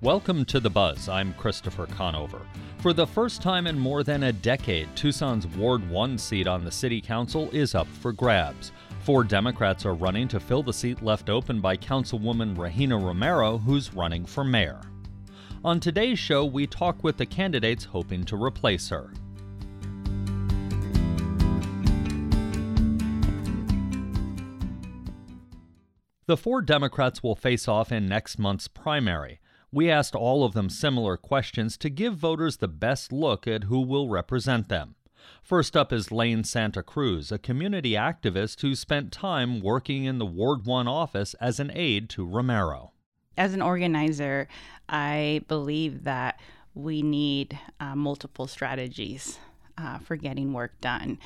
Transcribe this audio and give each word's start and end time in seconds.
Welcome 0.00 0.44
to 0.44 0.60
The 0.60 0.70
Buzz. 0.70 1.08
I'm 1.08 1.34
Christopher 1.34 1.86
Conover. 1.86 2.42
For 2.78 2.92
the 2.92 3.04
first 3.04 3.42
time 3.42 3.66
in 3.66 3.76
more 3.76 4.04
than 4.04 4.22
a 4.22 4.32
decade, 4.32 4.86
Tucson's 4.94 5.48
Ward 5.56 5.90
1 5.90 6.16
seat 6.18 6.46
on 6.46 6.64
the 6.64 6.70
City 6.70 7.00
Council 7.00 7.50
is 7.50 7.74
up 7.74 7.88
for 7.88 8.12
grabs. 8.12 8.70
Four 9.00 9.24
Democrats 9.24 9.84
are 9.84 9.94
running 9.94 10.28
to 10.28 10.38
fill 10.38 10.62
the 10.62 10.72
seat 10.72 11.02
left 11.02 11.28
open 11.28 11.60
by 11.60 11.76
Councilwoman 11.76 12.56
Regina 12.56 12.96
Romero, 12.96 13.58
who's 13.58 13.92
running 13.92 14.24
for 14.24 14.44
mayor. 14.44 14.80
On 15.64 15.80
today's 15.80 16.20
show, 16.20 16.44
we 16.44 16.68
talk 16.68 17.02
with 17.02 17.16
the 17.16 17.26
candidates 17.26 17.82
hoping 17.82 18.22
to 18.26 18.40
replace 18.40 18.88
her. 18.90 19.12
The 26.26 26.36
four 26.36 26.62
Democrats 26.62 27.20
will 27.20 27.34
face 27.34 27.66
off 27.66 27.90
in 27.90 28.06
next 28.06 28.38
month's 28.38 28.68
primary. 28.68 29.40
We 29.70 29.90
asked 29.90 30.14
all 30.14 30.44
of 30.44 30.54
them 30.54 30.70
similar 30.70 31.18
questions 31.18 31.76
to 31.78 31.90
give 31.90 32.14
voters 32.14 32.56
the 32.56 32.68
best 32.68 33.12
look 33.12 33.46
at 33.46 33.64
who 33.64 33.80
will 33.82 34.08
represent 34.08 34.68
them. 34.68 34.94
First 35.42 35.76
up 35.76 35.92
is 35.92 36.10
Lane 36.10 36.42
Santa 36.44 36.82
Cruz, 36.82 37.30
a 37.30 37.38
community 37.38 37.92
activist 37.92 38.62
who 38.62 38.74
spent 38.74 39.12
time 39.12 39.60
working 39.60 40.04
in 40.04 40.18
the 40.18 40.26
Ward 40.26 40.64
1 40.64 40.88
office 40.88 41.34
as 41.34 41.60
an 41.60 41.70
aide 41.74 42.08
to 42.10 42.24
Romero. 42.24 42.92
As 43.36 43.52
an 43.52 43.60
organizer, 43.60 44.48
I 44.88 45.42
believe 45.48 46.04
that 46.04 46.40
we 46.74 47.02
need 47.02 47.58
uh, 47.78 47.94
multiple 47.94 48.46
strategies 48.46 49.38
uh, 49.76 49.98
for 49.98 50.16
getting 50.16 50.52
work 50.54 50.80
done. 50.80 51.18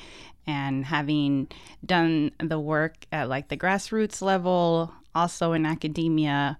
And 0.45 0.85
having 0.85 1.47
done 1.85 2.31
the 2.39 2.59
work 2.59 3.05
at 3.11 3.29
like 3.29 3.47
the 3.47 3.57
grassroots 3.57 4.21
level, 4.21 4.93
also 5.15 5.53
in 5.53 5.65
academia, 5.65 6.57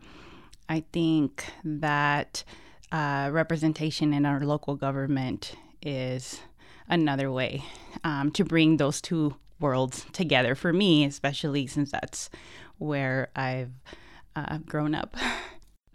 I 0.70 0.84
think 0.92 1.46
that 1.64 2.44
uh, 2.92 3.30
representation 3.32 4.14
in 4.14 4.26
our 4.26 4.42
local 4.42 4.76
government 4.76 5.56
is 5.82 6.40
another 6.88 7.32
way 7.32 7.64
um, 8.04 8.32
to 8.32 8.44
bring 8.46 8.78
those 8.78 9.02
two 9.02 9.36
worlds 9.60 10.06
together 10.14 10.56
for 10.56 10.74
me, 10.74 11.06
especially 11.06 11.68
since 11.68 11.92
that's 11.92 12.30
where 12.78 13.30
I've 13.36 13.72
uh, 14.36 14.60
grown 14.60 14.96
up. 14.96 15.16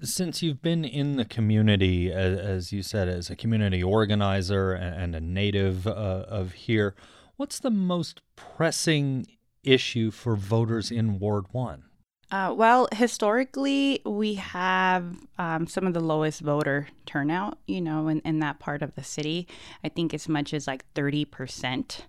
Since 0.00 0.44
you've 0.44 0.62
been 0.62 0.84
in 0.84 1.16
the 1.16 1.24
community, 1.24 2.12
as, 2.12 2.38
as 2.38 2.72
you 2.72 2.84
said, 2.84 3.08
as 3.08 3.30
a 3.30 3.36
community 3.36 3.82
organizer 3.82 4.72
and 4.72 5.12
a 5.12 5.20
native 5.20 5.88
uh, 5.88 5.90
of 5.90 6.52
here, 6.52 6.94
what's 7.36 7.58
the 7.58 7.70
most 7.70 8.22
pressing 8.36 9.26
issue 9.64 10.12
for 10.12 10.36
voters 10.36 10.92
in 10.92 11.18
Ward 11.18 11.46
1? 11.50 11.82
Uh, 12.30 12.52
well, 12.54 12.88
historically, 12.92 14.02
we 14.04 14.34
have 14.34 15.16
um, 15.38 15.66
some 15.66 15.86
of 15.86 15.94
the 15.94 16.00
lowest 16.00 16.40
voter 16.40 16.88
turnout, 17.06 17.58
you 17.66 17.80
know, 17.80 18.08
in, 18.08 18.20
in 18.20 18.38
that 18.40 18.58
part 18.58 18.82
of 18.82 18.94
the 18.94 19.02
city. 19.02 19.48
I 19.82 19.88
think 19.88 20.12
as 20.12 20.28
much 20.28 20.52
as 20.52 20.66
like 20.66 20.84
30% 20.94 22.02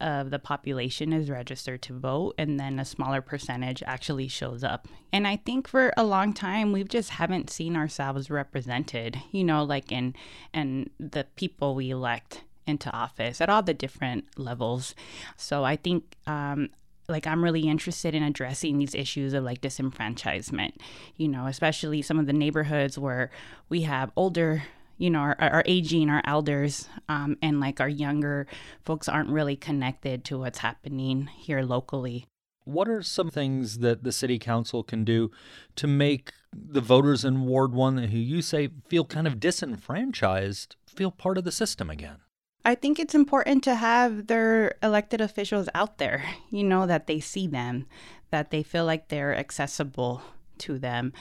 of 0.00 0.30
the 0.30 0.38
population 0.38 1.12
is 1.12 1.30
registered 1.30 1.82
to 1.82 1.92
vote, 1.92 2.34
and 2.36 2.58
then 2.58 2.80
a 2.80 2.84
smaller 2.84 3.20
percentage 3.20 3.82
actually 3.86 4.26
shows 4.26 4.64
up. 4.64 4.88
And 5.12 5.28
I 5.28 5.36
think 5.36 5.68
for 5.68 5.92
a 5.96 6.04
long 6.04 6.32
time, 6.32 6.72
we 6.72 6.82
just 6.82 7.10
haven't 7.10 7.50
seen 7.50 7.76
ourselves 7.76 8.30
represented, 8.30 9.20
you 9.30 9.44
know, 9.44 9.62
like 9.62 9.92
in, 9.92 10.14
in 10.52 10.90
the 10.98 11.26
people 11.36 11.76
we 11.76 11.90
elect 11.90 12.42
into 12.66 12.90
office 12.92 13.40
at 13.40 13.50
all 13.50 13.62
the 13.62 13.74
different 13.74 14.24
levels. 14.36 14.94
So 15.36 15.64
I 15.64 15.76
think 15.76 16.16
um, 16.26 16.70
like 17.10 17.26
I'm 17.26 17.44
really 17.44 17.68
interested 17.68 18.14
in 18.14 18.22
addressing 18.22 18.78
these 18.78 18.94
issues 18.94 19.34
of 19.34 19.44
like 19.44 19.60
disenfranchisement, 19.60 20.72
you 21.16 21.28
know, 21.28 21.46
especially 21.46 22.02
some 22.02 22.18
of 22.18 22.26
the 22.26 22.32
neighborhoods 22.32 22.98
where 22.98 23.30
we 23.68 23.82
have 23.82 24.10
older 24.16 24.62
you 25.00 25.08
know, 25.08 25.20
our, 25.20 25.36
our 25.40 25.62
aging, 25.64 26.10
our 26.10 26.20
elders, 26.26 26.86
um, 27.08 27.38
and 27.40 27.58
like 27.58 27.80
our 27.80 27.88
younger 27.88 28.46
folks 28.84 29.08
aren't 29.08 29.30
really 29.30 29.56
connected 29.56 30.26
to 30.26 30.38
what's 30.38 30.58
happening 30.58 31.26
here 31.38 31.62
locally. 31.62 32.26
What 32.64 32.86
are 32.86 33.02
some 33.02 33.30
things 33.30 33.78
that 33.78 34.04
the 34.04 34.12
city 34.12 34.38
council 34.38 34.84
can 34.84 35.04
do 35.04 35.30
to 35.76 35.86
make 35.86 36.32
the 36.52 36.82
voters 36.82 37.24
in 37.24 37.46
Ward 37.46 37.72
1 37.72 37.96
who 37.96 38.18
you 38.18 38.42
say 38.42 38.68
feel 38.88 39.06
kind 39.06 39.26
of 39.26 39.40
disenfranchised 39.40 40.76
feel 40.86 41.10
part 41.10 41.38
of 41.38 41.44
the 41.44 41.52
system 41.52 41.88
again? 41.88 42.18
I 42.64 42.74
think 42.74 42.98
it's 42.98 43.14
important 43.14 43.64
to 43.64 43.74
have 43.74 44.26
their 44.26 44.74
elected 44.82 45.20
officials 45.20 45.68
out 45.74 45.98
there, 45.98 46.22
you 46.50 46.64
know, 46.64 46.86
that 46.86 47.06
they 47.06 47.20
see 47.20 47.46
them, 47.46 47.86
that 48.30 48.50
they 48.50 48.62
feel 48.62 48.84
like 48.84 49.08
they're 49.08 49.34
accessible 49.34 50.22
to 50.60 50.78
them. 50.78 51.12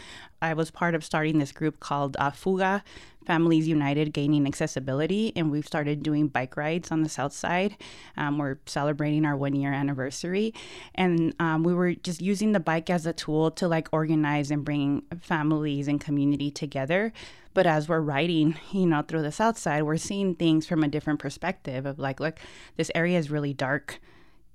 I 0.42 0.54
was 0.54 0.72
part 0.72 0.96
of 0.96 1.04
starting 1.04 1.40
this 1.40 1.52
group 1.52 1.80
called 1.80 2.16
uh, 2.20 2.32
Fuga, 2.32 2.84
Families 3.26 3.68
United 3.68 4.14
Gaining 4.14 4.48
Accessibility, 4.48 5.34
and 5.36 5.52
we've 5.52 5.68
started 5.68 6.02
doing 6.02 6.28
bike 6.28 6.58
rides 6.58 6.92
on 6.92 7.04
the 7.04 7.10
south 7.10 7.34
side. 7.34 7.78
Um, 8.18 8.38
we're 8.38 8.58
celebrating 8.66 9.26
our 9.26 9.38
one 9.38 9.54
year 9.54 9.74
anniversary, 9.74 10.54
and 10.96 11.36
um, 11.40 11.64
we 11.64 11.74
were 11.74 11.94
just 11.94 12.22
using 12.22 12.54
the 12.54 12.60
bike 12.60 12.90
as 12.90 13.06
a 13.06 13.14
tool 13.14 13.52
to 13.52 13.68
like 13.68 13.88
organize 13.92 14.50
and 14.50 14.66
bring 14.66 15.04
families 15.22 15.88
and 15.88 16.02
community 16.02 16.50
together. 16.50 17.14
But 17.54 17.68
as 17.68 17.90
we're 17.90 18.00
riding, 18.00 18.58
you 18.72 18.86
know, 18.86 19.02
through 19.02 19.24
the 19.24 19.32
south 19.32 19.58
side, 19.58 19.84
we're 19.84 19.98
seeing 19.98 20.36
things 20.36 20.66
from 20.66 20.84
a 20.84 20.88
different 20.88 21.20
perspective 21.20 21.86
of 21.86 22.00
like, 22.00 22.20
look, 22.20 22.40
this 22.78 22.92
area 22.96 23.18
is 23.18 23.30
really 23.30 23.54
dark 23.54 24.00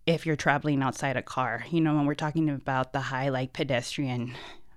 if 0.07 0.27
you're 0.27 0.37
traveling 0.37 0.83
outside 0.83 1.17
a 1.17 1.23
car. 1.23 1.65
You 1.71 1.81
know, 1.81 1.95
when 1.95 2.07
we're 2.07 2.15
talking 2.15 2.49
about 2.49 2.93
the 2.93 3.01
high 3.01 3.29
like 3.29 3.53
pedestrian 3.53 4.35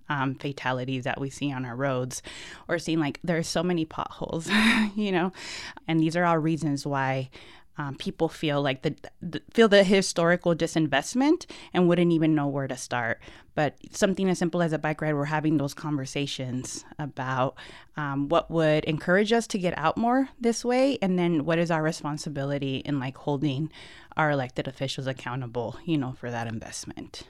um, 0.10 0.36
fatalities 0.36 1.04
that 1.04 1.20
we 1.20 1.30
see 1.30 1.52
on 1.52 1.66
our 1.66 1.76
roads 1.76 2.22
or 2.68 2.80
seeing 2.80 3.00
like 3.00 3.20
there's 3.24 3.48
so 3.48 3.64
many 3.64 3.86
potholes, 3.86 4.50
you 4.96 5.12
know, 5.12 5.32
and 5.88 6.00
these 6.00 6.16
are 6.16 6.26
all 6.26 6.38
reasons 6.38 6.86
why 6.86 7.30
um, 7.78 7.96
people 7.96 8.28
feel 8.28 8.62
like 8.62 8.82
the, 8.82 8.96
the, 9.22 9.42
feel 9.54 9.68
the 9.68 9.84
historical 9.84 10.56
disinvestment 10.56 11.46
and 11.74 11.88
wouldn't 11.88 12.12
even 12.12 12.34
know 12.34 12.48
where 12.48 12.68
to 12.68 12.76
start. 12.76 13.20
But 13.54 13.76
something 13.92 14.30
as 14.30 14.40
simple 14.40 14.62
as 14.62 14.74
a 14.74 14.80
bike 14.80 15.02
ride, 15.02 15.14
we're 15.14 15.26
having 15.26 15.58
those 15.58 15.74
conversations 15.74 16.86
about 16.98 17.56
um, 17.96 18.30
what 18.30 18.50
would 18.50 18.84
encourage 18.86 19.32
us 19.32 19.48
to 19.48 19.60
get 19.60 19.78
out 19.78 19.98
more 19.98 20.30
this 20.40 20.66
way, 20.66 20.98
and 21.02 21.18
then 21.18 21.46
what 21.46 21.60
is 21.60 21.72
our 21.72 21.84
responsibility 21.84 22.78
in 22.78 23.00
like 23.00 23.18
holding 23.18 23.72
our 24.16 24.32
elected 24.32 24.68
officials 24.68 25.08
accountable, 25.08 25.78
you 25.86 25.98
know, 25.98 26.14
for 26.14 26.32
that 26.32 26.48
investment 26.48 27.24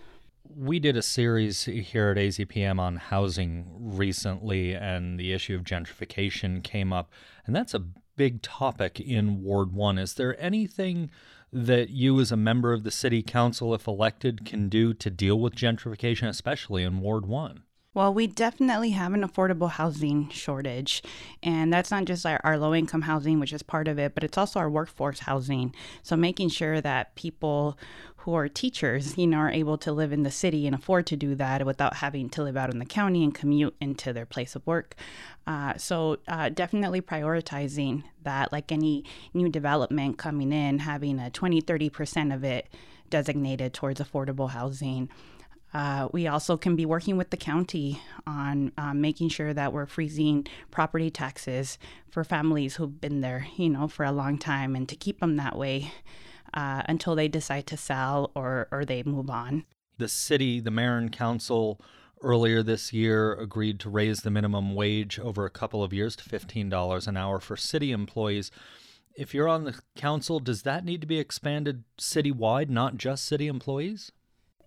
we 0.56 0.80
did 0.80 0.98
a 0.98 1.02
series 1.02 1.66
here 1.66 2.10
at 2.10 2.18
AZPM 2.18 2.80
on 2.80 2.98
housing 2.98 3.66
recently, 3.78 4.74
and 4.74 5.20
the 5.20 5.34
issue 5.34 5.56
of 5.56 5.64
gentrification 5.64 6.64
came 6.64 6.92
up. 6.92 7.12
And 7.46 7.56
that's 7.56 7.74
a 7.74 7.84
big 8.16 8.42
topic 8.42 9.00
in 9.00 9.44
Ward 9.44 9.72
1. 9.74 9.98
Is 9.98 10.16
there 10.16 10.40
anything 10.42 11.10
that 11.54 11.90
you, 11.90 12.20
as 12.20 12.32
a 12.32 12.38
member 12.38 12.74
of 12.74 12.84
the 12.84 12.92
city 12.92 13.24
council, 13.24 13.74
if 13.74 13.88
elected, 13.88 14.46
can 14.46 14.70
do 14.70 14.94
to 14.94 15.10
deal 15.10 15.40
with 15.40 15.56
gentrification, 15.56 16.28
especially 16.28 16.84
in 16.84 17.00
Ward 17.00 17.26
1? 17.26 17.64
Well, 17.98 18.14
we 18.14 18.28
definitely 18.28 18.92
have 18.92 19.16
an 19.16 19.28
affordable 19.28 19.72
housing 19.72 20.30
shortage. 20.30 21.02
And 21.42 21.74
that's 21.74 21.90
not 21.90 22.06
just 22.06 22.28
our, 22.28 22.40
our 22.44 22.56
low 22.56 22.76
income 22.76 23.02
housing, 23.02 23.40
which 23.40 23.52
is 23.52 23.64
part 23.64 23.88
of 23.88 23.98
it, 23.98 24.14
but 24.14 24.24
it's 24.24 24.38
also 24.38 24.60
our 24.60 24.70
workforce 24.70 25.22
housing. 25.22 25.74
So 26.04 26.16
making 26.16 26.50
sure 26.50 26.80
that 26.80 27.16
people 27.16 27.76
who 28.18 28.36
are 28.36 28.48
teachers, 28.48 29.18
you 29.18 29.26
know, 29.26 29.40
are 29.40 29.50
able 29.50 29.80
to 29.80 29.92
live 29.92 30.14
in 30.14 30.22
the 30.22 30.30
city 30.30 30.68
and 30.68 30.76
afford 30.76 31.08
to 31.08 31.16
do 31.16 31.34
that 31.34 31.66
without 31.66 31.96
having 31.96 32.30
to 32.30 32.44
live 32.44 32.56
out 32.56 32.70
in 32.70 32.78
the 32.78 32.86
county 32.86 33.24
and 33.24 33.34
commute 33.34 33.76
into 33.82 34.14
their 34.14 34.28
place 34.28 34.56
of 34.56 34.68
work. 34.68 34.94
Uh, 35.48 35.76
so 35.78 36.18
uh, 36.28 36.50
definitely 36.50 37.02
prioritizing 37.02 38.04
that, 38.22 38.52
like 38.52 38.72
any 38.72 39.06
new 39.34 39.50
development 39.50 40.20
coming 40.20 40.54
in, 40.54 40.78
having 40.78 41.18
a 41.18 41.32
20, 41.32 41.64
30% 41.64 42.32
of 42.32 42.44
it 42.44 42.68
designated 43.10 43.74
towards 43.74 44.00
affordable 44.00 44.52
housing. 44.52 45.10
Uh, 45.78 46.10
we 46.12 46.26
also 46.26 46.58
can 46.58 46.76
be 46.76 46.88
working 46.88 47.18
with 47.18 47.30
the 47.30 47.38
county 47.38 48.02
on 48.26 48.72
um, 48.80 49.00
making 49.00 49.30
sure 49.30 49.54
that 49.54 49.72
we're 49.72 49.86
freezing 49.86 50.44
property 50.72 51.12
taxes 51.12 51.78
for 52.10 52.24
families 52.24 52.78
who've 52.78 53.00
been 53.00 53.22
there, 53.22 53.46
you 53.58 53.70
know, 53.70 53.88
for 53.88 54.04
a 54.04 54.12
long 54.12 54.40
time 54.40 54.76
and 54.76 54.90
to 54.90 54.96
keep 54.96 55.20
them 55.20 55.36
that 55.36 55.56
way 55.56 55.92
uh, 56.56 56.82
until 56.90 57.14
they 57.14 57.28
decide 57.28 57.68
to 57.68 57.78
sell 57.78 58.32
or, 58.34 58.68
or 58.72 58.86
they 58.86 59.04
move 59.04 59.30
on. 59.30 59.66
The 60.00 60.08
city, 60.08 60.60
the 60.60 60.72
mayor 60.72 60.98
and 60.98 61.12
council 61.12 61.80
earlier 62.24 62.64
this 62.64 62.92
year 62.92 63.34
agreed 63.34 63.80
to 63.82 63.90
raise 63.92 64.22
the 64.22 64.32
minimum 64.32 64.74
wage 64.74 65.20
over 65.20 65.46
a 65.46 65.52
couple 65.52 65.84
of 65.84 65.94
years 65.94 66.16
to 66.16 66.28
$15 66.28 67.08
an 67.08 67.18
hour 67.18 67.40
for 67.40 67.56
city 67.56 67.92
employees. 67.92 68.50
If 69.16 69.36
you're 69.36 69.48
on 69.48 69.66
the 69.66 69.80
council, 69.96 70.40
does 70.40 70.64
that 70.64 70.84
need 70.84 71.02
to 71.02 71.08
be 71.08 71.20
expanded 71.20 71.84
citywide, 72.00 72.70
not 72.70 72.98
just 72.98 73.26
city 73.26 73.46
employees? 73.46 74.12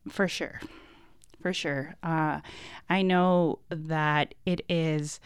For 0.08 0.28
sure 0.28 0.60
for 1.40 1.52
sure. 1.52 1.94
Uh, 2.02 2.40
I 2.88 3.02
know 3.02 3.60
that 3.70 4.34
it 4.46 4.62
is, 4.68 5.20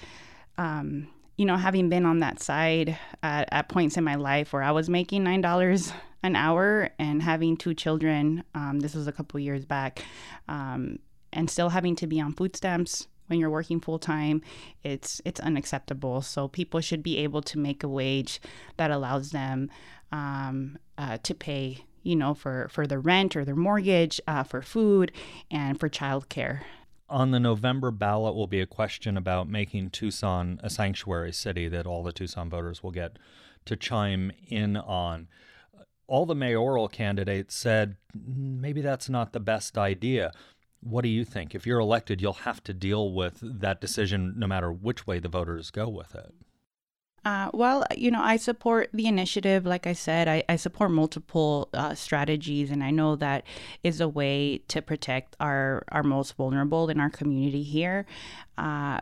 um, 0.58 1.08
you 1.36 1.46
know, 1.46 1.56
having 1.56 1.88
been 1.88 2.06
on 2.06 2.20
that 2.20 2.40
side 2.40 2.98
at, 3.22 3.48
at, 3.52 3.68
points 3.68 3.96
in 3.96 4.04
my 4.04 4.14
life 4.14 4.52
where 4.52 4.62
I 4.62 4.70
was 4.70 4.88
making 4.88 5.24
nine 5.24 5.40
dollars 5.40 5.92
an 6.22 6.36
hour 6.36 6.90
and 6.98 7.22
having 7.22 7.56
two 7.56 7.74
children. 7.74 8.44
Um, 8.54 8.80
this 8.80 8.94
was 8.94 9.06
a 9.06 9.12
couple 9.12 9.38
years 9.40 9.64
back, 9.64 10.04
um, 10.48 10.98
and 11.32 11.50
still 11.50 11.68
having 11.68 11.96
to 11.96 12.06
be 12.06 12.20
on 12.20 12.32
food 12.32 12.56
stamps 12.56 13.08
when 13.26 13.38
you're 13.38 13.50
working 13.50 13.80
full 13.80 13.98
time, 13.98 14.42
it's 14.82 15.20
it's 15.24 15.40
unacceptable. 15.40 16.22
So 16.22 16.48
people 16.48 16.80
should 16.80 17.02
be 17.02 17.18
able 17.18 17.42
to 17.42 17.58
make 17.58 17.82
a 17.82 17.88
wage 17.88 18.40
that 18.76 18.90
allows 18.90 19.30
them 19.30 19.70
um, 20.12 20.78
uh, 20.98 21.18
to 21.22 21.34
pay, 21.34 21.84
you 22.04 22.14
know, 22.14 22.34
for 22.34 22.68
for 22.70 22.86
their 22.86 23.00
rent 23.00 23.34
or 23.34 23.44
their 23.44 23.56
mortgage, 23.56 24.20
uh, 24.28 24.44
for 24.44 24.62
food, 24.62 25.10
and 25.50 25.80
for 25.80 25.88
childcare. 25.88 26.60
On 27.08 27.32
the 27.32 27.40
November 27.40 27.90
ballot 27.90 28.34
will 28.34 28.46
be 28.46 28.60
a 28.60 28.66
question 28.66 29.16
about 29.16 29.48
making 29.48 29.90
Tucson 29.90 30.58
a 30.62 30.70
sanctuary 30.70 31.32
city 31.32 31.68
that 31.68 31.86
all 31.86 32.02
the 32.02 32.12
Tucson 32.12 32.48
voters 32.48 32.82
will 32.82 32.92
get 32.92 33.18
to 33.66 33.76
chime 33.76 34.32
in 34.48 34.76
on. 34.76 35.28
All 36.06 36.26
the 36.26 36.34
mayoral 36.34 36.88
candidates 36.88 37.54
said 37.54 37.96
maybe 38.14 38.80
that's 38.80 39.08
not 39.08 39.32
the 39.32 39.40
best 39.40 39.76
idea. 39.76 40.32
What 40.80 41.02
do 41.02 41.08
you 41.08 41.24
think? 41.24 41.54
If 41.54 41.66
you're 41.66 41.78
elected, 41.78 42.20
you'll 42.20 42.34
have 42.34 42.62
to 42.64 42.74
deal 42.74 43.12
with 43.12 43.38
that 43.42 43.80
decision 43.80 44.34
no 44.36 44.46
matter 44.46 44.70
which 44.70 45.06
way 45.06 45.18
the 45.18 45.28
voters 45.28 45.70
go 45.70 45.88
with 45.88 46.14
it. 46.14 46.34
Uh, 47.24 47.48
well, 47.54 47.84
you 47.96 48.10
know, 48.10 48.22
I 48.22 48.36
support 48.36 48.90
the 48.92 49.06
initiative. 49.06 49.64
Like 49.64 49.86
I 49.86 49.94
said, 49.94 50.28
I, 50.28 50.44
I 50.48 50.56
support 50.56 50.90
multiple 50.90 51.70
uh, 51.72 51.94
strategies, 51.94 52.70
and 52.70 52.84
I 52.84 52.90
know 52.90 53.16
that 53.16 53.44
is 53.82 54.00
a 54.00 54.08
way 54.08 54.58
to 54.68 54.82
protect 54.82 55.34
our, 55.40 55.84
our 55.88 56.02
most 56.02 56.36
vulnerable 56.36 56.90
in 56.90 57.00
our 57.00 57.10
community 57.10 57.62
here. 57.62 58.04
Uh, 58.58 59.00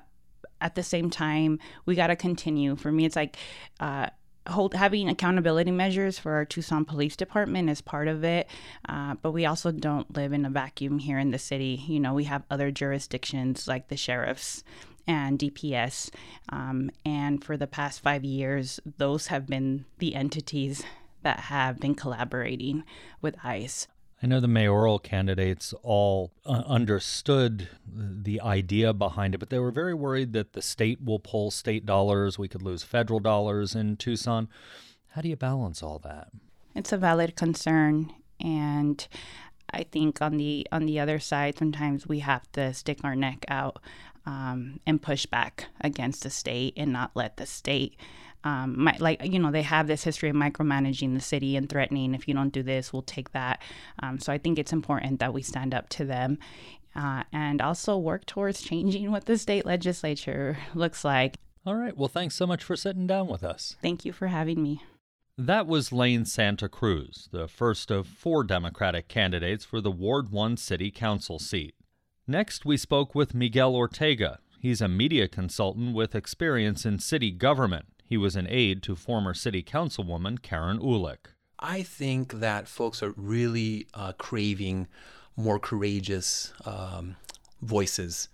at 0.61 0.77
the 0.77 0.85
same 0.85 1.11
time, 1.11 1.59
we 1.85 1.97
got 1.97 2.07
to 2.07 2.17
continue. 2.17 2.77
For 2.77 2.93
me, 2.93 3.05
it's 3.05 3.17
like, 3.17 3.37
uh, 3.81 4.07
hold 4.49 4.75
having 4.75 5.09
accountability 5.09 5.71
measures 5.71 6.19
for 6.19 6.33
our 6.33 6.45
Tucson 6.45 6.85
Police 6.85 7.17
Department 7.17 7.71
is 7.71 7.81
part 7.81 8.09
of 8.09 8.25
it, 8.25 8.49
uh, 8.89 9.15
but 9.23 9.33
we 9.33 9.47
also 9.47 9.71
don't 9.73 10.17
live 10.17 10.33
in 10.33 10.45
a 10.45 10.51
vacuum 10.51 10.99
here 10.99 11.19
in 11.19 11.31
the 11.31 11.39
city. 11.39 11.83
You 11.87 12.01
know, 12.01 12.15
we 12.15 12.25
have 12.25 12.45
other 12.51 12.71
jurisdictions 12.71 13.67
like 13.67 13.89
the 13.89 13.97
sheriffs 13.97 14.63
and 15.07 15.39
DPS, 15.39 16.11
um, 16.49 16.91
and 17.05 17.43
for 17.45 17.57
the 17.57 17.67
past 17.67 18.01
five 18.01 18.25
years, 18.25 18.81
those 18.99 19.29
have 19.29 19.47
been 19.47 19.85
the 19.99 20.15
entities 20.15 20.85
that 21.23 21.41
have 21.41 21.79
been 21.81 21.95
collaborating 21.95 22.85
with 23.21 23.37
ICE. 23.45 23.87
I 24.23 24.29
know 24.29 24.39
the 24.39 24.49
mayoral 24.49 25.01
candidates 25.01 25.75
all 25.83 26.31
uh, 26.47 26.63
understood 26.67 27.69
the 27.93 28.41
idea 28.41 28.93
behind 28.93 29.35
it, 29.35 29.39
but 29.39 29.51
they 29.51 29.59
were 29.59 29.73
very 29.73 29.95
worried 29.95 30.33
that 30.35 30.53
the 30.53 30.63
state 30.63 31.03
will 31.03 31.19
pull 31.19 31.51
state 31.51 31.85
dollars. 31.85 32.39
We 32.39 32.47
could 32.47 32.63
lose 32.63 32.85
federal 32.85 33.19
dollars 33.19 33.75
in 33.75 33.97
Tucson. 33.97 34.49
How 35.09 35.23
do 35.23 35.29
you 35.29 35.37
balance 35.37 35.83
all 35.83 35.99
that? 36.05 36.29
It's 36.75 36.93
a 36.93 36.97
valid 36.97 37.35
concern, 37.35 38.13
and 38.39 39.07
I 39.71 39.83
think 39.83 40.23
on 40.23 40.37
the 40.37 40.69
on 40.71 40.87
the 40.87 41.01
other 41.01 41.19
side, 41.19 41.59
sometimes 41.59 42.07
we 42.07 42.21
have 42.21 42.51
to 42.53 42.73
stick 42.73 43.01
our 43.03 43.17
neck 43.17 43.45
out 43.49 43.83
um, 44.27 44.81
and 44.87 45.03
push 45.03 45.27
back 45.27 45.67
against 45.81 46.23
the 46.23 46.31
state 46.31 46.75
and 46.77 46.93
not 46.93 47.11
let 47.15 47.37
the 47.37 47.47
state 47.47 47.97
um, 48.45 48.75
my, 48.85 48.97
like 48.99 49.25
you 49.25 49.39
know 49.39 49.51
they 49.51 49.63
have 49.63 49.87
this 49.87 50.03
history 50.03 50.29
of 50.29 50.37
micromanaging 50.37 51.15
the 51.15 51.21
city 51.21 51.57
and 51.57 51.69
threatening 51.69 52.15
if 52.15 52.27
you 52.27 52.35
don't 52.35 52.53
do 52.53 52.63
this 52.63 52.93
we'll 52.93 53.03
take 53.03 53.33
that. 53.33 53.63
Um, 54.03 54.19
so 54.19 54.33
i 54.33 54.39
think 54.39 54.59
it's 54.59 54.73
important 54.73 55.21
that 55.21 55.33
we 55.33 55.43
stand 55.43 55.75
up 55.75 55.89
to 55.91 56.05
them 56.05 56.39
uh, 56.95 57.23
and 57.33 57.63
also 57.63 57.97
work 57.97 58.27
towards 58.27 58.63
changing 58.63 59.11
what 59.11 59.27
the 59.27 59.39
state 59.39 59.65
legislature 59.65 60.59
looks 60.75 61.05
like. 61.05 61.37
All 61.65 61.77
right. 61.77 61.97
Well 61.97 62.09
thanks 62.09 62.35
so 62.35 62.47
much 62.47 62.65
for 62.65 62.77
sitting 62.77 63.07
down 63.07 63.29
with 63.29 63.45
us. 63.45 63.77
Thank 63.81 64.05
you 64.05 64.13
for 64.13 64.27
having 64.27 64.63
me. 64.63 64.83
That 65.39 65.67
was 65.67 65.93
Lane 65.93 66.27
Santa 66.27 66.69
Cruz, 66.69 67.29
the 67.33 67.49
first 67.49 67.91
of 67.91 68.07
four 68.07 68.45
Democratic 68.45 69.09
candidates 69.09 69.65
for 69.65 69.81
the 69.81 69.91
Ward 69.91 70.31
1 70.31 70.59
City 70.59 70.91
Council 70.91 71.39
seat. 71.39 71.75
Next, 72.27 72.65
we 72.65 72.77
spoke 72.77 73.17
with 73.17 73.35
Miguel 73.35 73.75
Ortega. 73.75 74.39
He's 74.61 74.81
a 74.81 74.87
media 74.87 75.27
consultant 75.27 75.93
with 75.93 76.15
experience 76.15 76.87
in 76.87 77.01
city 77.01 77.33
government. 77.33 77.87
He 78.05 78.17
was 78.17 78.37
an 78.37 78.47
aide 78.49 78.81
to 78.85 78.95
former 78.95 79.35
city 79.35 79.61
councilwoman 79.63 80.41
Karen 80.41 80.79
Uhlich. 80.79 81.35
I 81.59 81.83
think 81.83 82.35
that 82.35 82.69
folks 82.69 83.03
are 83.03 83.13
really 83.17 83.89
uh, 83.95 84.13
craving 84.13 84.87
more 85.37 85.59
courageous 85.59 86.53
um, 86.65 87.17
voices 87.61 88.29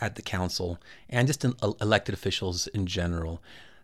at 0.00 0.14
the 0.14 0.22
council 0.22 0.78
and 1.10 1.26
just 1.26 1.44
in, 1.44 1.54
uh, 1.60 1.72
elected 1.80 2.14
officials 2.14 2.68
in 2.68 2.86
general. 2.86 3.42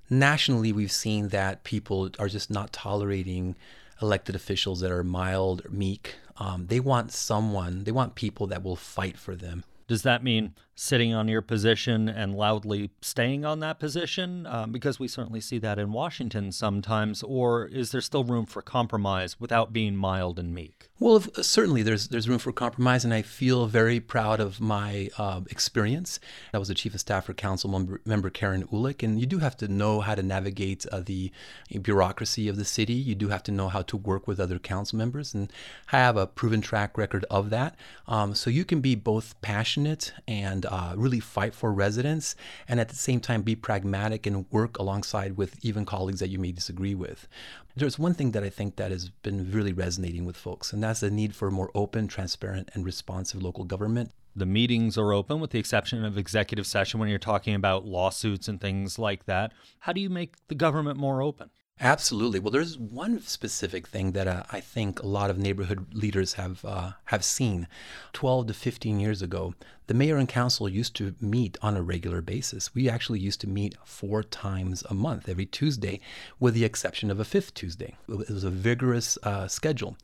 Nationally, 0.09 0.73
we've 0.73 0.93
seen 0.93 1.29
that 1.29 1.65
people 1.65 2.11
are 2.21 2.29
just 2.29 2.51
not 2.51 2.73
tolerating 2.73 3.57
elected 4.03 4.35
officials 4.35 4.81
that 4.81 4.91
are 4.91 5.05
mild, 5.05 5.71
meek. 5.71 6.17
Um, 6.37 6.67
they 6.67 6.81
want 6.81 7.13
someone, 7.13 7.85
they 7.85 7.93
want 7.93 8.15
people 8.15 8.47
that 8.49 8.63
will 8.63 8.77
fight 8.77 9.19
for 9.19 9.35
them. 9.35 9.65
Does 9.89 10.03
that 10.03 10.23
mean 10.23 10.55
sitting 10.81 11.13
on 11.13 11.29
your 11.29 11.43
position 11.43 12.09
and 12.09 12.35
loudly 12.35 12.91
staying 13.03 13.45
on 13.45 13.61
that 13.61 13.79
position? 13.79 14.47
Um, 14.47 14.73
because 14.73 14.99
we 14.99 15.09
certainly 15.09 15.43
see 15.43 15.59
that 15.59 15.79
in 15.79 15.93
Washington 15.93 16.53
sometimes. 16.53 17.23
Or 17.23 17.67
is 17.67 17.93
there 17.93 18.01
still 18.01 18.25
room 18.25 18.47
for 18.47 18.63
compromise 18.63 19.39
without 19.39 19.75
being 19.75 19.95
mild 19.95 20.39
and 20.39 20.55
meek? 20.55 20.91
Well, 20.99 21.23
certainly 21.41 21.83
there's 21.83 22.09
there's 22.09 22.29
room 22.29 22.39
for 22.39 22.53
compromise, 22.53 23.07
and 23.07 23.15
I 23.15 23.23
feel 23.23 23.67
very 23.67 24.01
proud 24.01 24.39
of 24.39 24.61
my 24.61 25.09
uh, 25.17 25.41
experience. 25.51 26.21
I 26.53 26.59
was 26.59 26.69
the 26.69 26.75
chief 26.75 26.93
of 26.93 27.01
staff 27.01 27.25
for 27.25 27.33
council 27.33 27.71
member, 27.71 28.03
member 28.05 28.29
Karen 28.29 28.65
Uhlich, 28.65 29.03
and 29.03 29.19
you 29.19 29.25
do 29.25 29.39
have 29.39 29.57
to 29.59 29.69
know 29.69 30.01
how 30.03 30.15
to 30.15 30.23
navigate 30.23 30.85
uh, 30.93 31.01
the 31.01 31.33
bureaucracy 31.81 32.49
of 32.49 32.57
the 32.57 32.67
city. 32.67 32.93
You 32.93 33.15
do 33.15 33.29
have 33.29 33.43
to 33.45 33.53
know 33.53 33.69
how 33.69 33.81
to 33.81 33.97
work 33.97 34.29
with 34.29 34.39
other 34.39 34.59
council 34.59 34.99
members, 34.99 35.33
and 35.33 35.51
I 35.91 35.97
have 35.97 36.19
a 36.19 36.27
proven 36.27 36.61
track 36.61 36.99
record 36.99 37.25
of 37.31 37.49
that. 37.49 37.77
Um, 38.07 38.35
so 38.35 38.51
you 38.51 38.67
can 38.67 38.83
be 38.83 38.95
both 38.95 39.41
passionate 39.41 40.13
and 40.29 40.67
uh, 40.71 40.95
really 40.97 41.21
fight 41.21 41.55
for 41.55 41.73
residents, 41.73 42.37
and 42.69 42.81
at 42.81 42.89
the 42.89 42.97
same 42.97 43.21
time 43.21 43.43
be 43.43 43.57
pragmatic 43.57 44.27
and 44.27 44.47
work 44.51 44.79
alongside 44.79 45.37
with 45.37 45.63
even 45.63 45.85
colleagues 45.85 46.21
that 46.21 46.31
you 46.31 46.39
may 46.39 46.53
disagree 46.53 46.95
with. 46.95 47.29
There's 47.77 47.99
one 47.99 48.15
thing 48.15 48.31
that 48.31 48.45
I 48.45 48.49
think 48.49 48.77
that 48.77 48.91
has 48.91 49.11
been 49.11 49.51
really 49.51 49.73
resonating 49.73 50.25
with 50.25 50.37
folks, 50.37 50.73
and 50.73 50.83
that's 50.83 51.01
the 51.01 51.11
need 51.11 51.35
for 51.35 51.51
more 51.51 51.71
open, 51.75 52.09
transparent, 52.09 52.71
and 52.73 52.87
responsive 52.87 53.43
local 53.43 53.65
government. 53.65 54.13
The 54.37 54.47
meetings 54.47 54.97
are 54.97 55.13
open 55.13 55.41
with 55.41 55.51
the 55.51 55.59
exception 55.59 56.05
of 56.05 56.17
executive 56.17 56.67
session 56.67 57.01
when 57.01 57.09
you're 57.09 57.19
talking 57.19 57.55
about 57.55 57.85
lawsuits 57.85 58.47
and 58.47 58.61
things 58.61 58.97
like 58.97 59.27
that. 59.27 59.53
How 59.81 59.93
do 59.93 60.01
you 60.01 60.09
make 60.09 60.37
the 60.47 60.55
government 60.55 60.99
more 60.99 61.21
open? 61.21 61.51
Absolutely. 61.83 62.39
Well, 62.41 62.51
there's 62.51 62.77
one 62.77 63.21
specific 63.23 63.89
thing 63.89 64.13
that 64.13 64.29
uh, 64.29 64.43
I 64.53 64.61
think 64.61 65.01
a 65.01 65.07
lot 65.07 65.31
of 65.31 65.39
neighborhood 65.39 65.87
leaders 65.95 66.35
have 66.35 66.63
uh, 66.63 66.93
have 67.07 67.25
seen. 67.25 67.69
12 68.13 68.49
to 68.49 68.55
15 68.55 69.01
years 69.01 69.23
ago, 69.23 69.55
the 69.87 69.95
mayor 69.95 70.19
and 70.19 70.29
council 70.29 70.69
used 70.69 70.95
to 70.97 71.15
meet 71.23 71.57
on 71.63 71.79
a 71.79 71.83
regular 71.83 72.21
basis. 72.21 72.75
We 72.75 72.91
actually 72.91 73.21
used 73.21 73.41
to 73.41 73.49
meet 73.49 73.77
four 73.83 74.23
times 74.23 74.85
a 74.91 74.95
month, 74.95 75.27
every 75.27 75.47
Tuesday, 75.47 76.01
with 76.39 76.53
the 76.53 76.67
exception 76.67 77.11
of 77.11 77.19
a 77.19 77.25
fifth 77.25 77.55
Tuesday. 77.55 77.97
It 78.09 78.29
was 78.29 78.45
a 78.45 78.51
vigorous 78.51 79.17
uh, 79.23 79.49
schedule. 79.49 79.97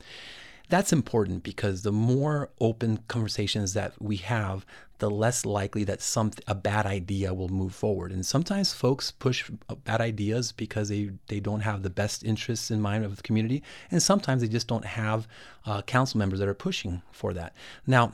That's 0.69 0.91
important 0.91 1.43
because 1.43 1.83
the 1.83 1.93
more 1.93 2.49
open 2.59 2.99
conversations 3.07 3.73
that 3.73 3.93
we 4.01 4.17
have, 4.17 4.65
the 4.99 5.09
less 5.09 5.45
likely 5.45 5.83
that 5.85 6.01
some 6.01 6.31
a 6.47 6.55
bad 6.55 6.85
idea 6.85 7.33
will 7.33 7.47
move 7.47 7.73
forward. 7.73 8.11
And 8.11 8.25
sometimes 8.25 8.73
folks 8.73 9.11
push 9.11 9.49
bad 9.85 10.01
ideas 10.01 10.51
because 10.51 10.89
they, 10.89 11.11
they 11.27 11.39
don't 11.39 11.61
have 11.61 11.83
the 11.83 11.89
best 11.89 12.23
interests 12.23 12.71
in 12.71 12.81
mind 12.81 13.05
of 13.05 13.15
the 13.15 13.23
community, 13.23 13.63
and 13.91 14.01
sometimes 14.01 14.41
they 14.41 14.47
just 14.47 14.67
don't 14.67 14.85
have 14.85 15.27
uh, 15.65 15.81
council 15.83 16.17
members 16.17 16.39
that 16.39 16.47
are 16.47 16.53
pushing 16.53 17.01
for 17.11 17.33
that. 17.33 17.55
Now, 17.85 18.11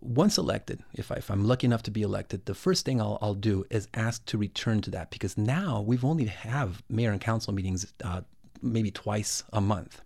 once 0.00 0.38
elected, 0.38 0.80
if, 0.92 1.10
I, 1.10 1.20
am 1.28 1.44
lucky 1.44 1.66
enough 1.66 1.82
to 1.84 1.90
be 1.90 2.02
elected, 2.02 2.46
the 2.46 2.54
first 2.54 2.84
thing 2.84 3.00
I'll, 3.00 3.18
I'll, 3.20 3.34
do 3.34 3.66
is 3.70 3.88
ask 3.94 4.24
to 4.26 4.38
return 4.38 4.80
to 4.82 4.90
that 4.92 5.10
because 5.10 5.36
now 5.36 5.80
we've 5.80 6.04
only 6.04 6.26
have 6.26 6.82
mayor 6.88 7.10
and 7.10 7.20
council 7.20 7.52
meetings 7.52 7.92
uh, 8.04 8.20
maybe 8.64 8.90
twice 8.90 9.44
a 9.52 9.60
month. 9.60 10.00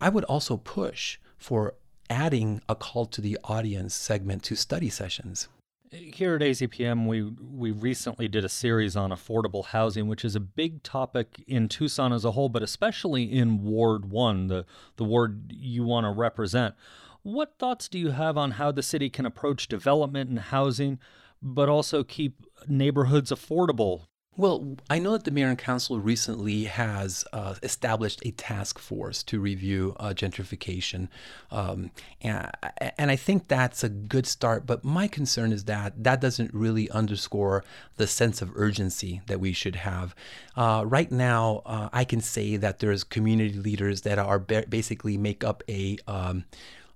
I 0.00 0.08
would 0.08 0.24
also 0.24 0.56
push 0.56 1.18
for 1.36 1.74
adding 2.08 2.62
a 2.68 2.74
call 2.74 3.06
to 3.06 3.20
the 3.20 3.38
audience 3.44 3.94
segment 3.94 4.42
to 4.44 4.56
study 4.56 4.88
sessions. 4.88 5.48
Here 5.90 6.34
at 6.34 6.42
AZPM, 6.42 7.06
we 7.06 7.22
we 7.22 7.70
recently 7.70 8.28
did 8.28 8.44
a 8.44 8.48
series 8.48 8.94
on 8.94 9.10
affordable 9.10 9.64
housing, 9.66 10.06
which 10.06 10.22
is 10.22 10.36
a 10.36 10.40
big 10.40 10.82
topic 10.82 11.42
in 11.46 11.66
Tucson 11.66 12.12
as 12.12 12.26
a 12.26 12.32
whole, 12.32 12.50
but 12.50 12.62
especially 12.62 13.24
in 13.24 13.62
Ward 13.62 14.10
One, 14.10 14.48
the 14.48 14.66
the 14.96 15.04
ward 15.04 15.50
you 15.54 15.84
want 15.84 16.04
to 16.04 16.10
represent. 16.10 16.74
What 17.22 17.54
thoughts 17.58 17.88
do 17.88 17.98
you 17.98 18.10
have 18.10 18.36
on 18.36 18.52
how 18.52 18.70
the 18.70 18.82
city 18.82 19.08
can 19.08 19.24
approach 19.24 19.66
development 19.66 20.28
and 20.28 20.38
housing, 20.38 20.98
but 21.40 21.70
also 21.70 22.04
keep 22.04 22.46
neighborhoods 22.66 23.30
affordable 23.30 24.02
well, 24.38 24.76
I 24.88 25.00
know 25.00 25.12
that 25.12 25.24
the 25.24 25.32
mayor 25.32 25.48
and 25.48 25.58
council 25.58 25.98
recently 25.98 26.64
has 26.64 27.24
uh, 27.32 27.56
established 27.60 28.24
a 28.24 28.30
task 28.30 28.78
force 28.78 29.24
to 29.24 29.40
review 29.40 29.96
uh, 29.98 30.10
gentrification, 30.10 31.08
um, 31.50 31.90
and, 32.22 32.48
and 32.96 33.10
I 33.10 33.16
think 33.16 33.48
that's 33.48 33.82
a 33.82 33.88
good 33.88 34.28
start. 34.28 34.64
But 34.64 34.84
my 34.84 35.08
concern 35.08 35.50
is 35.50 35.64
that 35.64 36.04
that 36.04 36.20
doesn't 36.20 36.54
really 36.54 36.88
underscore 36.90 37.64
the 37.96 38.06
sense 38.06 38.40
of 38.40 38.52
urgency 38.54 39.22
that 39.26 39.40
we 39.40 39.52
should 39.52 39.74
have. 39.74 40.14
Uh, 40.56 40.84
right 40.86 41.10
now, 41.10 41.62
uh, 41.66 41.88
I 41.92 42.04
can 42.04 42.20
say 42.20 42.56
that 42.56 42.78
there's 42.78 43.02
community 43.02 43.58
leaders 43.58 44.02
that 44.02 44.20
are 44.20 44.38
basically 44.38 45.18
make 45.18 45.42
up 45.42 45.64
a 45.68 45.98
um, 46.06 46.44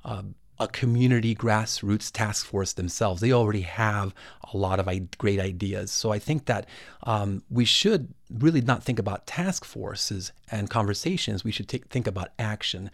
uh, 0.04 0.22
a 0.62 0.68
community 0.68 1.34
grassroots 1.34 2.10
task 2.12 2.46
force 2.46 2.72
themselves. 2.72 3.20
They 3.20 3.32
already 3.32 3.62
have 3.62 4.14
a 4.52 4.56
lot 4.56 4.78
of 4.78 5.18
great 5.18 5.40
ideas. 5.40 5.90
So 5.90 6.12
I 6.12 6.18
think 6.18 6.46
that 6.46 6.66
um, 7.02 7.42
we 7.50 7.64
should 7.64 8.14
really 8.30 8.60
not 8.60 8.82
think 8.82 8.98
about 8.98 9.26
task 9.26 9.64
forces 9.64 10.32
and 10.50 10.70
conversations. 10.70 11.42
We 11.42 11.50
should 11.50 11.68
think 11.68 12.06
about 12.06 12.28
action. 12.38 12.90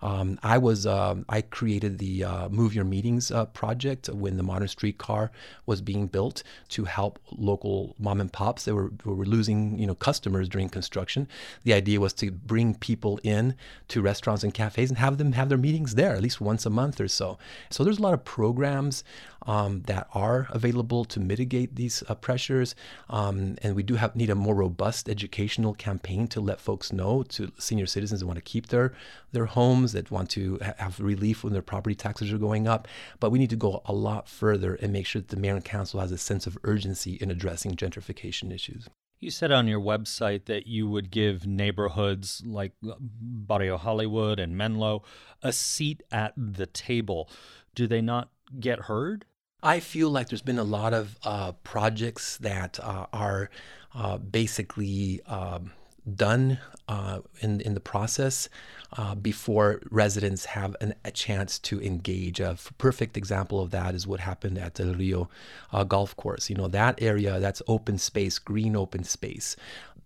Um, 0.00 0.38
I 0.42 0.58
was 0.58 0.86
um, 0.86 1.24
I 1.28 1.42
created 1.42 1.98
the 1.98 2.24
uh, 2.24 2.48
Move 2.48 2.74
Your 2.74 2.84
Meetings 2.84 3.30
uh, 3.30 3.46
project 3.46 4.08
when 4.08 4.36
the 4.36 4.42
modern 4.42 4.68
streetcar 4.68 5.30
was 5.66 5.80
being 5.80 6.06
built 6.06 6.42
to 6.70 6.84
help 6.84 7.18
local 7.32 7.96
mom 7.98 8.20
and 8.20 8.32
pops 8.32 8.64
that 8.64 8.74
were, 8.74 8.92
were 9.04 9.26
losing 9.26 9.78
you 9.78 9.86
know 9.86 9.94
customers 9.94 10.48
during 10.48 10.68
construction. 10.68 11.28
The 11.64 11.72
idea 11.72 12.00
was 12.00 12.12
to 12.14 12.30
bring 12.30 12.74
people 12.74 13.18
in 13.22 13.54
to 13.88 14.02
restaurants 14.02 14.44
and 14.44 14.54
cafes 14.54 14.90
and 14.90 14.98
have 14.98 15.18
them 15.18 15.32
have 15.32 15.48
their 15.48 15.58
meetings 15.58 15.94
there 15.94 16.14
at 16.14 16.22
least 16.22 16.40
once 16.40 16.64
a 16.64 16.70
month 16.70 17.00
or 17.00 17.08
so. 17.08 17.38
So 17.70 17.84
there's 17.84 17.98
a 17.98 18.02
lot 18.02 18.14
of 18.14 18.24
programs 18.24 19.02
um, 19.46 19.82
that 19.82 20.08
are 20.14 20.48
available 20.50 21.04
to 21.06 21.20
mitigate 21.20 21.76
these 21.76 22.02
uh, 22.08 22.14
pressures, 22.14 22.74
um, 23.08 23.56
and 23.62 23.74
we 23.74 23.82
do 23.82 23.94
have 23.94 24.16
need 24.16 24.30
a 24.30 24.34
more 24.34 24.54
robust 24.54 25.08
educational 25.08 25.74
campaign 25.74 26.26
to 26.28 26.40
let 26.40 26.60
folks 26.60 26.92
know 26.92 27.22
to 27.24 27.52
senior 27.58 27.86
citizens 27.86 28.20
that 28.20 28.26
want 28.26 28.36
to 28.36 28.42
keep 28.42 28.68
their 28.68 28.92
their 29.32 29.46
homes 29.46 29.92
that 29.92 30.10
want 30.10 30.30
to 30.30 30.58
ha- 30.62 30.74
have 30.78 31.00
relief 31.00 31.44
when 31.44 31.52
their 31.52 31.62
property 31.62 31.94
taxes 31.94 32.32
are 32.32 32.38
going 32.38 32.66
up. 32.66 32.88
But 33.20 33.30
we 33.30 33.38
need 33.38 33.50
to 33.50 33.56
go 33.56 33.82
a 33.84 33.92
lot 33.92 34.28
further 34.28 34.74
and 34.74 34.92
make 34.92 35.06
sure 35.06 35.20
that 35.20 35.28
the 35.28 35.36
mayor 35.36 35.54
and 35.54 35.64
council 35.64 36.00
has 36.00 36.12
a 36.12 36.18
sense 36.18 36.46
of 36.46 36.58
urgency 36.64 37.14
in 37.14 37.30
addressing 37.30 37.76
gentrification 37.76 38.52
issues. 38.52 38.88
You 39.20 39.30
said 39.32 39.50
on 39.50 39.66
your 39.66 39.80
website 39.80 40.44
that 40.44 40.68
you 40.68 40.88
would 40.88 41.10
give 41.10 41.44
neighborhoods 41.44 42.42
like 42.46 42.72
Barrio 42.80 43.76
Hollywood 43.76 44.38
and 44.38 44.56
Menlo 44.56 45.02
a 45.42 45.52
seat 45.52 46.02
at 46.12 46.34
the 46.36 46.66
table. 46.66 47.28
Do 47.74 47.88
they 47.88 48.00
not 48.00 48.30
get 48.58 48.80
heard? 48.80 49.24
I 49.62 49.80
feel 49.80 50.10
like 50.10 50.28
there's 50.28 50.42
been 50.42 50.58
a 50.58 50.64
lot 50.64 50.94
of 50.94 51.16
uh, 51.24 51.52
projects 51.52 52.36
that 52.38 52.78
uh, 52.80 53.06
are 53.12 53.50
uh, 53.94 54.18
basically 54.18 55.20
um, 55.26 55.72
done 56.16 56.58
uh, 56.88 57.20
in 57.40 57.60
in 57.60 57.74
the 57.74 57.80
process 57.80 58.48
uh, 58.96 59.14
before 59.14 59.80
residents 59.90 60.46
have 60.46 60.74
an, 60.80 60.94
a 61.04 61.10
chance 61.10 61.58
to 61.58 61.80
engage. 61.82 62.40
A 62.40 62.56
perfect 62.78 63.16
example 63.16 63.60
of 63.60 63.70
that 63.70 63.94
is 63.94 64.06
what 64.06 64.20
happened 64.20 64.58
at 64.58 64.76
the 64.76 64.94
Rio 64.94 65.28
uh, 65.72 65.84
golf 65.84 66.16
course. 66.16 66.48
You 66.48 66.56
know 66.56 66.68
that 66.68 67.00
area, 67.02 67.38
that's 67.40 67.60
open 67.68 67.98
space, 67.98 68.38
green 68.38 68.74
open 68.74 69.04
space. 69.04 69.56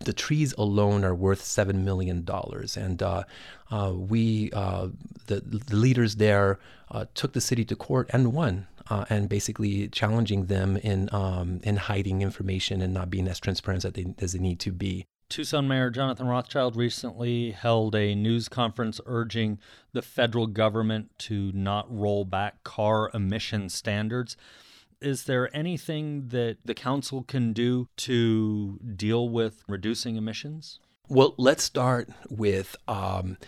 The 0.01 0.13
trees 0.13 0.53
alone 0.59 1.05
are 1.05 1.15
worth 1.15 1.43
seven 1.43 1.85
million 1.85 2.25
dollars, 2.25 2.77
and 2.77 3.01
uh, 3.01 3.23
uh, 3.71 3.93
we, 3.95 4.51
uh, 4.53 4.89
the, 5.29 5.41
the, 5.41 5.77
leaders 5.77 6.17
there, 6.17 6.59
took 7.15 7.33
the 7.33 7.41
city 7.41 7.65
to 7.67 7.77
court 7.77 8.11
and 8.13 8.33
won. 8.33 8.67
and 8.91 9.29
basically 9.29 9.89
challenging 9.89 10.47
them 10.47 10.77
in 10.79 11.09
um, 11.15 11.61
in 11.63 11.77
hiding 11.77 12.21
information 12.21 12.83
and 12.83 12.93
not 12.93 13.09
being 13.09 13.29
as 13.29 13.39
transparent 13.39 13.85
as 13.85 13.93
they, 13.93 14.07
as 14.19 14.33
they 14.33 14.41
need 14.41 14.59
to 14.59 14.73
be. 14.73 15.07
Tucson 15.33 15.67
Mayor 15.67 15.89
Jonathan 15.89 16.27
Rothschild 16.27 16.77
recently 16.77 17.53
held 17.53 17.95
a 17.95 18.15
news 18.15 18.51
conference 18.51 19.01
urging 19.07 19.59
the 19.95 20.03
federal 20.03 20.47
government 20.47 21.11
to 21.21 21.51
not 21.55 21.87
roll 21.91 22.27
back 22.27 22.63
car 22.65 23.11
emission 23.15 23.71
standards. 23.71 24.37
Is 25.01 25.25
there 25.25 25.49
anything 25.57 26.29
that 26.29 26.59
the 26.67 26.75
council 26.75 27.23
can 27.23 27.55
do 27.55 27.89
to 27.97 28.79
deal 28.95 29.27
with 29.27 29.65
reducing 29.67 30.17
emissions? 30.17 30.81
Well, 31.09 31.35
let's 31.39 31.63
start 31.63 32.11
with 32.29 32.77
um, 32.87 33.39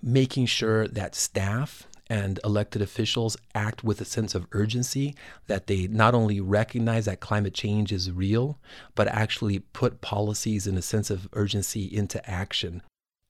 making 0.00 0.46
sure 0.46 0.86
that 0.86 1.16
staff 1.16 1.88
and 2.08 2.38
elected 2.44 2.82
officials 2.82 3.36
act 3.54 3.82
with 3.82 4.00
a 4.00 4.04
sense 4.04 4.34
of 4.34 4.46
urgency 4.52 5.14
that 5.46 5.66
they 5.66 5.86
not 5.86 6.14
only 6.14 6.40
recognize 6.40 7.06
that 7.06 7.20
climate 7.20 7.54
change 7.54 7.92
is 7.92 8.10
real, 8.10 8.58
but 8.94 9.08
actually 9.08 9.58
put 9.58 10.00
policies 10.00 10.66
in 10.66 10.76
a 10.76 10.82
sense 10.82 11.10
of 11.10 11.28
urgency 11.32 11.84
into 11.84 12.28
action. 12.28 12.82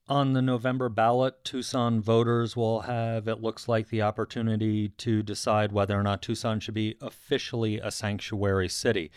On 0.07 0.33
the 0.33 0.41
November 0.41 0.87
ballot, 0.87 1.43
Tucson 1.43 1.99
voters 1.99 2.55
will 2.55 2.81
have, 2.81 3.27
it 3.27 3.41
looks 3.41 3.67
like, 3.67 3.89
the 3.89 4.03
opportunity 4.03 4.89
to 4.89 5.23
decide 5.23 5.71
whether 5.71 5.99
or 5.99 6.03
not 6.03 6.21
Tucson 6.21 6.59
should 6.59 6.75
be 6.75 6.95
officially 7.01 7.79
a 7.79 7.89
sanctuary 7.89 8.69
city. 8.69 9.09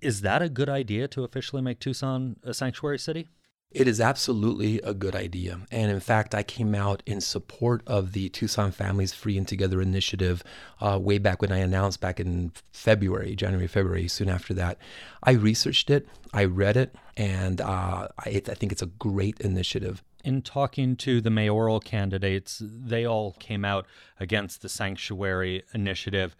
Is 0.00 0.22
that 0.22 0.42
a 0.42 0.48
good 0.48 0.68
idea 0.68 1.06
to 1.08 1.22
officially 1.22 1.62
make 1.62 1.78
Tucson 1.78 2.36
a 2.42 2.52
sanctuary 2.52 2.98
city? 2.98 3.28
It 3.74 3.88
is 3.88 4.00
absolutely 4.00 4.80
a 4.82 4.94
good 4.94 5.16
idea. 5.16 5.58
And 5.72 5.90
in 5.90 5.98
fact, 5.98 6.32
I 6.32 6.44
came 6.44 6.76
out 6.76 7.02
in 7.06 7.20
support 7.20 7.82
of 7.88 8.12
the 8.12 8.28
Tucson 8.28 8.70
Families 8.70 9.12
Free 9.12 9.36
and 9.36 9.48
Together 9.48 9.82
initiative 9.82 10.44
uh, 10.80 10.96
way 11.02 11.18
back 11.18 11.42
when 11.42 11.50
I 11.50 11.58
announced 11.58 12.00
back 12.00 12.20
in 12.20 12.52
February, 12.70 13.34
January, 13.34 13.66
February, 13.66 14.06
soon 14.06 14.28
after 14.28 14.54
that. 14.54 14.78
I 15.24 15.32
researched 15.32 15.90
it, 15.90 16.08
I 16.32 16.44
read 16.44 16.76
it, 16.76 16.94
and 17.16 17.60
uh, 17.60 18.06
I, 18.16 18.42
I 18.48 18.54
think 18.54 18.70
it's 18.70 18.80
a 18.80 18.86
great 18.86 19.40
initiative. 19.40 20.04
In 20.22 20.40
talking 20.40 20.94
to 20.98 21.20
the 21.20 21.30
mayoral 21.30 21.80
candidates, 21.80 22.62
they 22.64 23.04
all 23.04 23.32
came 23.40 23.64
out 23.64 23.86
against 24.20 24.62
the 24.62 24.68
sanctuary 24.68 25.64
initiative. 25.74 26.36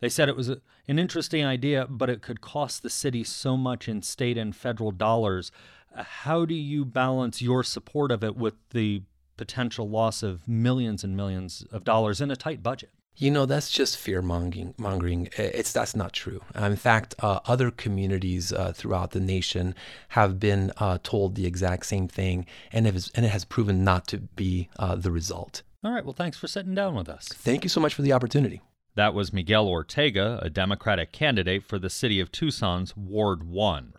They 0.00 0.08
said 0.08 0.30
it 0.30 0.36
was 0.36 0.48
a, 0.48 0.62
an 0.88 0.98
interesting 0.98 1.44
idea, 1.44 1.86
but 1.90 2.08
it 2.08 2.22
could 2.22 2.40
cost 2.40 2.82
the 2.82 2.88
city 2.88 3.22
so 3.22 3.58
much 3.58 3.86
in 3.86 4.00
state 4.00 4.38
and 4.38 4.56
federal 4.56 4.92
dollars 4.92 5.52
how 5.94 6.44
do 6.44 6.54
you 6.54 6.84
balance 6.84 7.42
your 7.42 7.62
support 7.62 8.10
of 8.10 8.22
it 8.24 8.36
with 8.36 8.54
the 8.70 9.02
potential 9.36 9.88
loss 9.88 10.22
of 10.22 10.46
millions 10.46 11.02
and 11.02 11.16
millions 11.16 11.64
of 11.72 11.84
dollars 11.84 12.20
in 12.20 12.30
a 12.30 12.36
tight 12.36 12.62
budget? 12.62 12.90
You 13.16 13.30
know, 13.30 13.44
that's 13.44 13.70
just 13.70 13.98
fear 13.98 14.22
mongering. 14.22 15.28
It's 15.36 15.72
that's 15.72 15.94
not 15.94 16.12
true. 16.12 16.40
In 16.54 16.76
fact, 16.76 17.14
uh, 17.18 17.40
other 17.44 17.70
communities 17.70 18.52
uh, 18.52 18.72
throughout 18.72 19.10
the 19.10 19.20
nation 19.20 19.74
have 20.10 20.40
been 20.40 20.72
uh, 20.78 20.98
told 21.02 21.34
the 21.34 21.46
exact 21.46 21.86
same 21.86 22.08
thing, 22.08 22.46
and 22.72 22.86
it, 22.86 22.94
has, 22.94 23.10
and 23.14 23.26
it 23.26 23.30
has 23.30 23.44
proven 23.44 23.84
not 23.84 24.06
to 24.08 24.18
be 24.18 24.70
uh, 24.78 24.94
the 24.94 25.10
result. 25.10 25.62
All 25.84 25.92
right. 25.92 26.04
Well, 26.04 26.14
thanks 26.14 26.38
for 26.38 26.46
sitting 26.46 26.74
down 26.74 26.94
with 26.94 27.08
us. 27.08 27.28
Thank 27.28 27.64
you 27.64 27.68
so 27.68 27.80
much 27.80 27.94
for 27.94 28.02
the 28.02 28.12
opportunity. 28.12 28.62
That 28.94 29.14
was 29.14 29.32
Miguel 29.32 29.68
Ortega, 29.68 30.38
a 30.42 30.50
Democratic 30.50 31.12
candidate 31.12 31.62
for 31.62 31.78
the 31.78 31.90
city 31.90 32.20
of 32.20 32.32
Tucson's 32.32 32.96
Ward 32.96 33.44
1. 33.44 33.94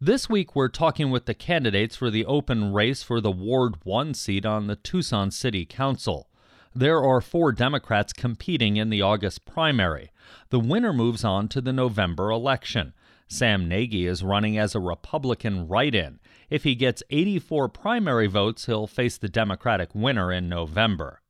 This 0.00 0.28
week, 0.28 0.54
we're 0.54 0.68
talking 0.68 1.10
with 1.10 1.24
the 1.24 1.32
candidates 1.32 1.96
for 1.96 2.10
the 2.10 2.26
open 2.26 2.74
race 2.74 3.02
for 3.02 3.18
the 3.18 3.30
Ward 3.30 3.76
1 3.82 4.12
seat 4.12 4.44
on 4.44 4.66
the 4.66 4.76
Tucson 4.76 5.30
City 5.30 5.64
Council. 5.64 6.28
There 6.74 7.02
are 7.02 7.22
four 7.22 7.50
Democrats 7.50 8.12
competing 8.12 8.76
in 8.76 8.90
the 8.90 9.00
August 9.00 9.46
primary. 9.46 10.10
The 10.50 10.60
winner 10.60 10.92
moves 10.92 11.24
on 11.24 11.48
to 11.48 11.62
the 11.62 11.72
November 11.72 12.30
election. 12.30 12.92
Sam 13.26 13.68
Nagy 13.70 14.06
is 14.06 14.22
running 14.22 14.58
as 14.58 14.74
a 14.74 14.80
Republican 14.80 15.66
write 15.66 15.94
in. 15.94 16.20
If 16.50 16.64
he 16.64 16.74
gets 16.74 17.02
84 17.08 17.70
primary 17.70 18.26
votes, 18.26 18.66
he'll 18.66 18.86
face 18.86 19.16
the 19.16 19.30
Democratic 19.30 19.94
winner 19.94 20.30
in 20.30 20.46
November. 20.46 21.22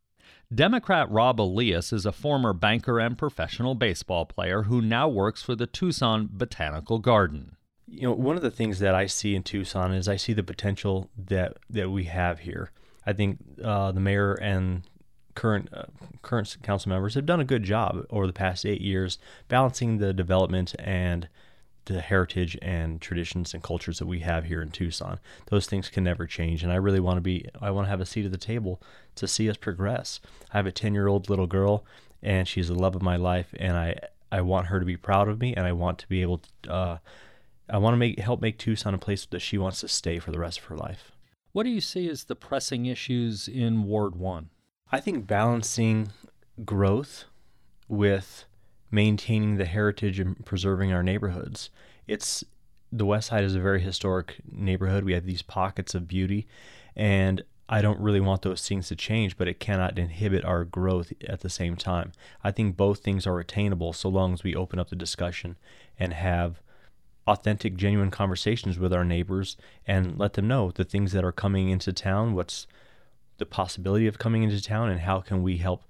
Democrat 0.52 1.08
Rob 1.08 1.40
Elias 1.40 1.92
is 1.92 2.04
a 2.04 2.10
former 2.10 2.52
banker 2.52 2.98
and 2.98 3.16
professional 3.16 3.76
baseball 3.76 4.26
player 4.26 4.64
who 4.64 4.82
now 4.82 5.08
works 5.08 5.40
for 5.40 5.54
the 5.54 5.68
Tucson 5.68 6.28
Botanical 6.32 6.98
Garden 6.98 7.55
you 7.88 8.02
know, 8.02 8.12
one 8.12 8.36
of 8.36 8.42
the 8.42 8.50
things 8.50 8.78
that 8.80 8.94
I 8.94 9.06
see 9.06 9.34
in 9.34 9.42
Tucson 9.42 9.92
is 9.92 10.08
I 10.08 10.16
see 10.16 10.32
the 10.32 10.42
potential 10.42 11.08
that 11.16 11.56
that 11.70 11.90
we 11.90 12.04
have 12.04 12.40
here. 12.40 12.70
I 13.06 13.12
think 13.12 13.38
uh, 13.62 13.92
the 13.92 14.00
mayor 14.00 14.34
and 14.34 14.82
current 15.34 15.68
uh, 15.72 15.84
current 16.22 16.56
council 16.62 16.88
members 16.88 17.14
have 17.14 17.26
done 17.26 17.40
a 17.40 17.44
good 17.44 17.62
job 17.62 18.04
over 18.10 18.26
the 18.26 18.32
past 18.32 18.66
eight 18.66 18.80
years 18.80 19.18
balancing 19.48 19.98
the 19.98 20.12
development 20.12 20.74
and 20.78 21.28
the 21.84 22.00
heritage 22.00 22.58
and 22.60 23.00
traditions 23.00 23.54
and 23.54 23.62
cultures 23.62 24.00
that 24.00 24.06
we 24.06 24.20
have 24.20 24.44
here 24.44 24.60
in 24.60 24.70
Tucson. 24.70 25.20
Those 25.50 25.66
things 25.66 25.88
can 25.88 26.02
never 26.02 26.26
change, 26.26 26.64
and 26.64 26.72
I 26.72 26.76
really 26.76 26.98
want 26.98 27.18
to 27.18 27.20
be. 27.20 27.46
I 27.60 27.70
want 27.70 27.86
to 27.86 27.90
have 27.90 28.00
a 28.00 28.06
seat 28.06 28.26
at 28.26 28.32
the 28.32 28.38
table 28.38 28.82
to 29.14 29.28
see 29.28 29.48
us 29.48 29.56
progress. 29.56 30.20
I 30.52 30.56
have 30.56 30.66
a 30.66 30.72
ten 30.72 30.94
year 30.94 31.06
old 31.06 31.30
little 31.30 31.46
girl, 31.46 31.84
and 32.22 32.48
she's 32.48 32.68
the 32.68 32.74
love 32.74 32.96
of 32.96 33.02
my 33.02 33.16
life, 33.16 33.54
and 33.60 33.76
I 33.76 33.98
I 34.32 34.40
want 34.40 34.66
her 34.66 34.80
to 34.80 34.86
be 34.86 34.96
proud 34.96 35.28
of 35.28 35.40
me, 35.40 35.54
and 35.54 35.64
I 35.64 35.72
want 35.72 35.98
to 35.98 36.08
be 36.08 36.22
able 36.22 36.38
to. 36.62 36.72
Uh, 36.72 36.98
I 37.68 37.78
want 37.78 37.94
to 37.94 37.98
make 37.98 38.18
help 38.18 38.40
make 38.40 38.58
Tucson 38.58 38.94
a 38.94 38.98
place 38.98 39.26
that 39.26 39.40
she 39.40 39.58
wants 39.58 39.80
to 39.80 39.88
stay 39.88 40.18
for 40.18 40.30
the 40.30 40.38
rest 40.38 40.58
of 40.58 40.64
her 40.66 40.76
life. 40.76 41.12
What 41.52 41.64
do 41.64 41.70
you 41.70 41.80
see 41.80 42.08
as 42.08 42.24
the 42.24 42.36
pressing 42.36 42.86
issues 42.86 43.48
in 43.48 43.84
Ward 43.84 44.14
1? 44.14 44.50
I 44.92 45.00
think 45.00 45.26
balancing 45.26 46.08
growth 46.64 47.24
with 47.88 48.44
maintaining 48.90 49.56
the 49.56 49.64
heritage 49.64 50.20
and 50.20 50.44
preserving 50.44 50.92
our 50.92 51.02
neighborhoods. 51.02 51.70
It's 52.06 52.44
the 52.92 53.06
West 53.06 53.28
Side 53.28 53.44
is 53.44 53.54
a 53.54 53.60
very 53.60 53.80
historic 53.80 54.36
neighborhood. 54.50 55.04
We 55.04 55.14
have 55.14 55.26
these 55.26 55.42
pockets 55.42 55.94
of 55.94 56.06
beauty 56.06 56.46
and 56.94 57.42
I 57.68 57.82
don't 57.82 58.00
really 58.00 58.20
want 58.20 58.42
those 58.42 58.66
things 58.66 58.88
to 58.88 58.96
change, 58.96 59.36
but 59.36 59.48
it 59.48 59.58
cannot 59.58 59.98
inhibit 59.98 60.44
our 60.44 60.64
growth 60.64 61.12
at 61.26 61.40
the 61.40 61.50
same 61.50 61.74
time. 61.74 62.12
I 62.44 62.52
think 62.52 62.76
both 62.76 63.00
things 63.00 63.26
are 63.26 63.40
attainable 63.40 63.92
so 63.92 64.08
long 64.08 64.32
as 64.34 64.44
we 64.44 64.54
open 64.54 64.78
up 64.78 64.88
the 64.88 64.96
discussion 64.96 65.56
and 65.98 66.12
have 66.12 66.62
authentic, 67.26 67.76
genuine 67.76 68.10
conversations 68.10 68.78
with 68.78 68.92
our 68.92 69.04
neighbors 69.04 69.56
and 69.86 70.18
let 70.18 70.34
them 70.34 70.48
know 70.48 70.70
the 70.70 70.84
things 70.84 71.12
that 71.12 71.24
are 71.24 71.32
coming 71.32 71.68
into 71.68 71.92
town, 71.92 72.34
what's 72.34 72.66
the 73.38 73.46
possibility 73.46 74.06
of 74.06 74.18
coming 74.18 74.42
into 74.42 74.62
town, 74.62 74.88
and 74.88 75.00
how 75.00 75.20
can 75.20 75.42
we 75.42 75.58
help 75.58 75.84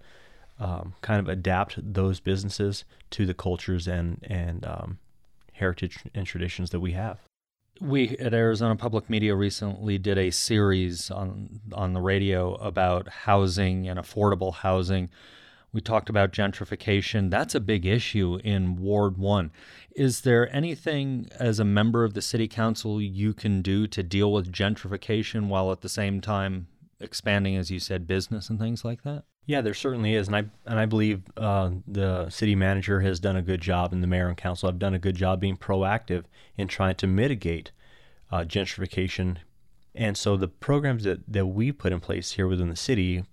um, 0.58 0.94
kind 1.02 1.20
of 1.20 1.28
adapt 1.28 1.78
those 1.92 2.20
businesses 2.20 2.84
to 3.10 3.26
the 3.26 3.34
cultures 3.34 3.86
and 3.86 4.18
and 4.22 4.64
um, 4.64 4.98
heritage 5.52 5.98
and 6.14 6.26
traditions 6.26 6.70
that 6.70 6.80
we 6.80 6.92
have. 6.92 7.20
We 7.80 8.16
at 8.18 8.32
Arizona 8.32 8.74
Public 8.76 9.10
Media 9.10 9.34
recently 9.34 9.98
did 9.98 10.16
a 10.16 10.30
series 10.30 11.10
on 11.10 11.60
on 11.72 11.92
the 11.92 12.00
radio 12.00 12.54
about 12.54 13.08
housing 13.08 13.88
and 13.88 13.98
affordable 13.98 14.54
housing. 14.54 15.10
We 15.76 15.82
talked 15.82 16.08
about 16.08 16.32
gentrification. 16.32 17.28
That's 17.28 17.54
a 17.54 17.60
big 17.60 17.84
issue 17.84 18.40
in 18.42 18.76
Ward 18.76 19.18
1. 19.18 19.50
Is 19.94 20.22
there 20.22 20.50
anything 20.56 21.28
as 21.38 21.60
a 21.60 21.66
member 21.66 22.02
of 22.02 22.14
the 22.14 22.22
city 22.22 22.48
council 22.48 22.98
you 22.98 23.34
can 23.34 23.60
do 23.60 23.86
to 23.88 24.02
deal 24.02 24.32
with 24.32 24.50
gentrification 24.50 25.48
while 25.48 25.70
at 25.70 25.82
the 25.82 25.90
same 25.90 26.22
time 26.22 26.68
expanding 26.98 27.56
as 27.56 27.70
you 27.70 27.78
said 27.78 28.06
business 28.06 28.48
and 28.48 28.58
things 28.58 28.86
like 28.86 29.02
that? 29.02 29.24
Yeah, 29.44 29.60
there 29.60 29.74
certainly 29.74 30.14
is, 30.14 30.28
and 30.28 30.36
I 30.36 30.44
and 30.64 30.78
I 30.78 30.86
believe 30.86 31.24
uh, 31.36 31.72
the 31.86 32.30
city 32.30 32.54
manager 32.54 33.00
has 33.00 33.20
done 33.20 33.36
a 33.36 33.42
good 33.42 33.60
job, 33.60 33.92
and 33.92 34.02
the 34.02 34.06
mayor 34.06 34.28
and 34.28 34.36
council 34.36 34.70
have 34.70 34.78
done 34.78 34.94
a 34.94 34.98
good 34.98 35.14
job 35.14 35.40
being 35.40 35.58
proactive 35.58 36.24
in 36.56 36.68
trying 36.68 36.94
to 36.94 37.06
mitigate 37.06 37.70
uh, 38.32 38.44
gentrification. 38.44 39.36
And 39.94 40.16
so 40.16 40.38
the 40.38 40.48
programs 40.48 41.04
that 41.04 41.30
that 41.30 41.46
we 41.46 41.70
put 41.70 41.92
in 41.92 42.00
place 42.00 42.32
here 42.32 42.46
within 42.46 42.70
the 42.70 42.76
city, 42.76 43.24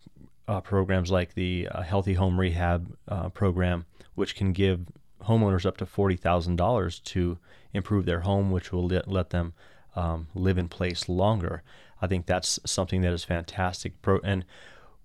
uh, 0.47 0.61
programs 0.61 1.11
like 1.11 1.33
the 1.33 1.67
uh, 1.71 1.81
Healthy 1.81 2.13
Home 2.15 2.39
Rehab 2.39 2.95
uh, 3.07 3.29
program, 3.29 3.85
which 4.15 4.35
can 4.35 4.53
give 4.53 4.87
homeowners 5.23 5.65
up 5.65 5.77
to 5.77 5.85
forty 5.85 6.15
thousand 6.15 6.57
dollars 6.57 6.99
to 6.99 7.37
improve 7.73 8.05
their 8.05 8.21
home, 8.21 8.51
which 8.51 8.71
will 8.71 8.87
let, 8.87 9.07
let 9.07 9.29
them 9.29 9.53
um, 9.95 10.27
live 10.35 10.57
in 10.57 10.67
place 10.67 11.07
longer. 11.07 11.63
I 12.01 12.07
think 12.07 12.25
that's 12.25 12.59
something 12.65 13.01
that 13.01 13.13
is 13.13 13.23
fantastic. 13.23 14.01
Pro- 14.01 14.19
and 14.23 14.45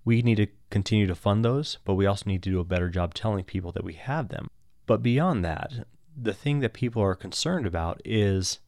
we 0.03 0.21
need 0.21 0.35
to 0.35 0.47
continue 0.69 1.07
to 1.07 1.15
fund 1.15 1.45
those, 1.45 1.77
but 1.85 1.93
we 1.95 2.05
also 2.05 2.25
need 2.25 2.43
to 2.43 2.49
do 2.49 2.59
a 2.59 2.65
better 2.65 2.89
job 2.89 3.13
telling 3.13 3.43
people 3.43 3.71
that 3.71 3.83
we 3.83 3.93
have 3.93 4.29
them. 4.29 4.47
But 4.85 5.03
beyond 5.03 5.45
that, 5.45 5.85
the 6.21 6.33
thing 6.33 6.59
that 6.59 6.73
people 6.73 7.01
are 7.01 7.15
concerned 7.15 7.65
about 7.65 8.01
is 8.03 8.59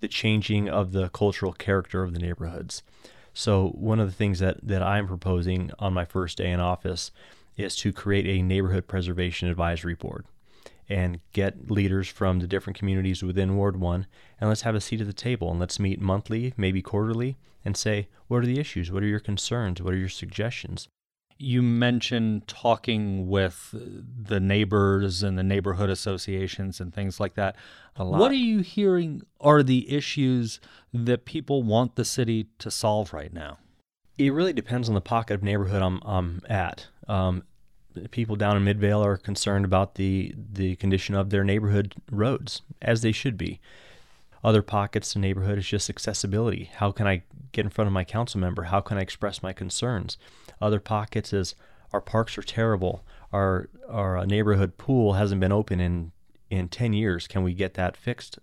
the 0.00 0.08
changing 0.08 0.68
of 0.68 0.92
the 0.92 1.08
cultural 1.08 1.52
character 1.52 2.02
of 2.02 2.12
the 2.12 2.18
neighborhoods. 2.18 2.82
So, 3.34 3.70
one 3.70 3.98
of 3.98 4.06
the 4.06 4.14
things 4.14 4.38
that, 4.38 4.58
that 4.62 4.82
I'm 4.82 5.08
proposing 5.08 5.72
on 5.80 5.92
my 5.92 6.04
first 6.04 6.38
day 6.38 6.52
in 6.52 6.60
office 6.60 7.10
is 7.56 7.74
to 7.76 7.92
create 7.92 8.26
a 8.26 8.42
neighborhood 8.42 8.86
preservation 8.86 9.48
advisory 9.48 9.94
board 9.94 10.24
and 10.88 11.20
get 11.32 11.70
leaders 11.70 12.08
from 12.08 12.38
the 12.38 12.46
different 12.46 12.78
communities 12.78 13.22
within 13.22 13.56
Ward 13.56 13.76
1 13.76 14.06
and 14.40 14.48
let's 14.48 14.62
have 14.62 14.74
a 14.74 14.80
seat 14.80 15.00
at 15.00 15.06
the 15.06 15.12
table 15.12 15.50
and 15.50 15.58
let's 15.58 15.80
meet 15.80 16.00
monthly, 16.00 16.54
maybe 16.56 16.82
quarterly, 16.82 17.36
and 17.64 17.76
say, 17.76 18.08
what 18.28 18.42
are 18.42 18.46
the 18.46 18.60
issues? 18.60 18.92
What 18.92 19.02
are 19.02 19.06
your 19.08 19.20
concerns? 19.20 19.82
What 19.82 19.94
are 19.94 19.98
your 19.98 20.08
suggestions? 20.08 20.88
You 21.36 21.62
mentioned 21.62 22.46
talking 22.46 23.28
with 23.28 23.70
the 23.72 24.40
neighbors 24.40 25.22
and 25.22 25.36
the 25.36 25.42
neighborhood 25.42 25.90
associations 25.90 26.80
and 26.80 26.94
things 26.94 27.18
like 27.18 27.34
that. 27.34 27.56
A 27.96 28.04
lot. 28.04 28.20
What 28.20 28.30
are 28.30 28.34
you 28.34 28.60
hearing 28.60 29.22
are 29.40 29.62
the 29.62 29.92
issues 29.92 30.60
that 30.92 31.24
people 31.24 31.62
want 31.62 31.96
the 31.96 32.04
city 32.04 32.48
to 32.58 32.70
solve 32.70 33.12
right 33.12 33.32
now? 33.32 33.58
It 34.16 34.32
really 34.32 34.52
depends 34.52 34.88
on 34.88 34.94
the 34.94 35.00
pocket 35.00 35.34
of 35.34 35.42
neighborhood 35.42 35.82
I'm, 35.82 36.00
I'm 36.04 36.40
at. 36.48 36.86
Um, 37.08 37.42
people 38.10 38.36
down 38.36 38.56
in 38.56 38.64
Midvale 38.64 39.04
are 39.04 39.16
concerned 39.16 39.64
about 39.64 39.96
the 39.96 40.34
the 40.36 40.76
condition 40.76 41.14
of 41.14 41.30
their 41.30 41.44
neighborhood 41.44 41.94
roads, 42.10 42.62
as 42.82 43.02
they 43.02 43.12
should 43.12 43.36
be. 43.36 43.60
Other 44.44 44.62
pockets 44.62 45.14
the 45.14 45.20
neighborhood 45.20 45.58
is 45.58 45.66
just 45.66 45.88
accessibility. 45.88 46.70
How 46.74 46.92
can 46.92 47.06
I 47.06 47.22
get 47.52 47.64
in 47.64 47.70
front 47.70 47.86
of 47.86 47.94
my 47.94 48.04
council 48.04 48.38
member? 48.38 48.64
How 48.64 48.82
can 48.82 48.98
I 48.98 49.00
express 49.00 49.42
my 49.42 49.54
concerns? 49.54 50.18
Other 50.60 50.80
pockets 50.80 51.32
is 51.32 51.54
our 51.94 52.02
parks 52.02 52.36
are 52.36 52.42
terrible. 52.42 53.06
Our 53.32 53.70
our 53.88 54.26
neighborhood 54.26 54.76
pool 54.76 55.14
hasn't 55.14 55.40
been 55.40 55.52
open 55.52 55.80
in 55.80 56.12
in 56.50 56.68
ten 56.68 56.92
years. 56.92 57.26
Can 57.26 57.42
we 57.42 57.54
get 57.54 57.74
that 57.74 57.96
fixed? 57.96 58.38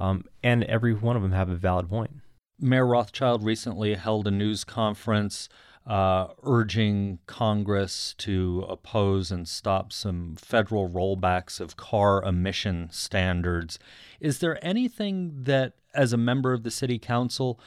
Um, 0.00 0.24
and 0.42 0.64
every 0.64 0.94
one 0.94 1.16
of 1.16 1.22
them 1.22 1.32
have 1.32 1.50
a 1.50 1.54
valid 1.54 1.90
point. 1.90 2.22
Mayor 2.58 2.86
Rothschild 2.86 3.44
recently 3.44 3.94
held 3.94 4.26
a 4.26 4.30
news 4.30 4.64
conference 4.64 5.48
uh, 5.86 6.28
urging 6.44 7.18
Congress 7.26 8.14
to 8.18 8.64
oppose 8.68 9.30
and 9.30 9.48
stop 9.48 9.92
some 9.92 10.36
federal 10.36 10.88
rollbacks 10.88 11.60
of 11.60 11.76
car 11.76 12.22
emission 12.22 12.88
standards. 12.92 13.78
Is 14.20 14.38
there 14.38 14.64
anything 14.64 15.42
that, 15.42 15.74
as 15.94 16.12
a 16.12 16.16
member 16.16 16.52
of 16.52 16.62
the 16.62 16.70
city 16.70 16.98
council, 16.98 17.58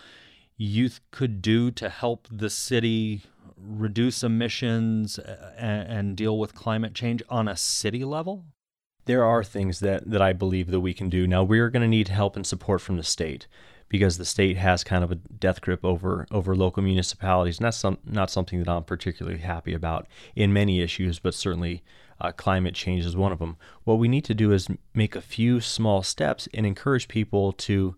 youth 0.57 1.01
could 1.11 1.41
do 1.41 1.71
to 1.71 1.89
help 1.89 2.27
the 2.31 2.49
city 2.49 3.23
reduce 3.57 4.23
emissions 4.23 5.19
uh, 5.19 5.53
and, 5.57 5.87
and 5.89 6.17
deal 6.17 6.37
with 6.37 6.55
climate 6.55 6.93
change 6.93 7.21
on 7.29 7.47
a 7.47 7.57
city 7.57 8.05
level? 8.05 8.45
There 9.05 9.23
are 9.23 9.43
things 9.43 9.81
that, 9.81 10.09
that 10.09 10.21
I 10.21 10.33
believe 10.33 10.71
that 10.71 10.79
we 10.79 10.93
can 10.93 11.09
do. 11.09 11.27
Now, 11.27 11.43
we're 11.43 11.69
going 11.69 11.81
to 11.81 11.87
need 11.87 12.07
help 12.07 12.35
and 12.35 12.47
support 12.47 12.81
from 12.81 12.97
the 12.97 13.03
state 13.03 13.47
because 13.97 14.17
the 14.17 14.25
state 14.25 14.57
has 14.57 14.83
kind 14.83 15.05
of 15.05 15.11
a 15.11 15.15
death 15.15 15.61
grip 15.61 15.85
over 15.85 16.27
over 16.29 16.53
local 16.53 16.83
municipalities, 16.83 17.59
and 17.59 17.65
that's 17.65 17.77
some, 17.77 17.97
not 18.05 18.29
something 18.29 18.59
that 18.59 18.67
I'm 18.67 18.83
particularly 18.83 19.37
happy 19.37 19.73
about 19.73 20.05
in 20.35 20.51
many 20.51 20.81
issues, 20.81 21.17
but 21.17 21.33
certainly 21.33 21.81
uh, 22.19 22.33
climate 22.33 22.75
change 22.75 23.05
is 23.05 23.15
one 23.15 23.31
of 23.31 23.39
them. 23.39 23.55
What 23.85 23.97
we 23.97 24.09
need 24.09 24.25
to 24.25 24.33
do 24.33 24.51
is 24.51 24.67
make 24.93 25.15
a 25.15 25.21
few 25.21 25.61
small 25.61 26.03
steps 26.03 26.49
and 26.53 26.65
encourage 26.65 27.07
people 27.07 27.53
to, 27.53 27.73
you 27.73 27.95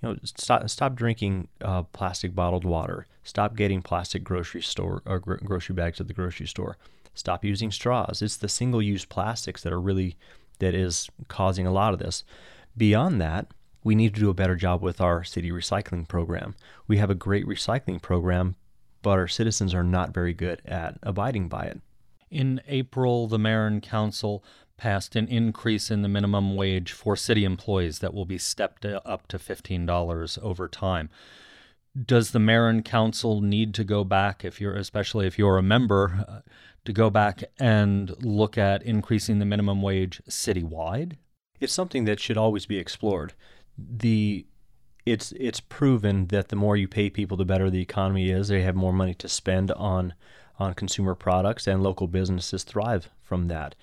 know, 0.00 0.16
stop 0.24 0.70
stop 0.70 0.94
drinking 0.94 1.48
uh, 1.60 1.82
plastic 1.82 2.34
bottled 2.34 2.64
water, 2.64 3.06
stop 3.22 3.56
getting 3.56 3.82
plastic 3.82 4.24
grocery 4.24 4.62
store 4.62 5.02
or 5.04 5.18
gro- 5.18 5.36
grocery 5.44 5.74
bags 5.74 6.00
at 6.00 6.08
the 6.08 6.14
grocery 6.14 6.46
store, 6.46 6.78
stop 7.12 7.44
using 7.44 7.70
straws. 7.70 8.22
It's 8.22 8.38
the 8.38 8.48
single 8.48 8.80
use 8.80 9.04
plastics 9.04 9.62
that 9.64 9.72
are 9.72 9.80
really 9.80 10.16
that 10.60 10.74
is 10.74 11.10
causing 11.28 11.66
a 11.66 11.72
lot 11.72 11.92
of 11.92 11.98
this. 11.98 12.24
Beyond 12.74 13.20
that, 13.20 13.48
we 13.86 13.94
need 13.94 14.12
to 14.12 14.20
do 14.20 14.30
a 14.30 14.34
better 14.34 14.56
job 14.56 14.82
with 14.82 15.00
our 15.00 15.22
city 15.22 15.52
recycling 15.52 16.08
program. 16.08 16.56
We 16.88 16.96
have 16.96 17.08
a 17.08 17.14
great 17.14 17.46
recycling 17.46 18.02
program, 18.02 18.56
but 19.00 19.12
our 19.12 19.28
citizens 19.28 19.72
are 19.74 19.84
not 19.84 20.12
very 20.12 20.34
good 20.34 20.60
at 20.64 20.98
abiding 21.04 21.48
by 21.48 21.66
it. 21.66 21.80
In 22.28 22.60
April, 22.66 23.28
the 23.28 23.38
mayor 23.38 23.64
and 23.64 23.80
council 23.80 24.42
passed 24.76 25.14
an 25.14 25.28
increase 25.28 25.88
in 25.88 26.02
the 26.02 26.08
minimum 26.08 26.56
wage 26.56 26.90
for 26.90 27.14
city 27.14 27.44
employees 27.44 28.00
that 28.00 28.12
will 28.12 28.24
be 28.24 28.38
stepped 28.38 28.84
up 28.84 29.28
to 29.28 29.38
$15 29.38 30.42
over 30.42 30.66
time. 30.66 31.08
Does 31.96 32.32
the 32.32 32.40
mayor 32.40 32.66
and 32.66 32.84
council 32.84 33.40
need 33.40 33.72
to 33.74 33.84
go 33.84 34.02
back, 34.02 34.44
if 34.44 34.60
you're 34.60 34.74
especially 34.74 35.28
if 35.28 35.38
you're 35.38 35.58
a 35.58 35.62
member, 35.62 36.24
uh, 36.28 36.40
to 36.86 36.92
go 36.92 37.08
back 37.08 37.44
and 37.60 38.10
look 38.20 38.58
at 38.58 38.82
increasing 38.82 39.38
the 39.38 39.44
minimum 39.44 39.80
wage 39.80 40.20
citywide? 40.28 41.18
It's 41.60 41.72
something 41.72 42.04
that 42.06 42.18
should 42.18 42.36
always 42.36 42.66
be 42.66 42.78
explored 42.78 43.32
the 43.78 44.46
it's 45.04 45.32
it's 45.32 45.60
proven 45.60 46.26
that 46.26 46.48
the 46.48 46.56
more 46.56 46.76
you 46.76 46.88
pay 46.88 47.10
people, 47.10 47.36
the 47.36 47.44
better 47.44 47.70
the 47.70 47.80
economy 47.80 48.30
is. 48.30 48.48
They 48.48 48.62
have 48.62 48.74
more 48.74 48.92
money 48.92 49.14
to 49.14 49.28
spend 49.28 49.70
on 49.72 50.14
on 50.58 50.74
consumer 50.74 51.14
products, 51.14 51.66
and 51.66 51.82
local 51.82 52.06
businesses 52.06 52.64
thrive 52.64 53.10
from 53.22 53.48
that. 53.48 53.74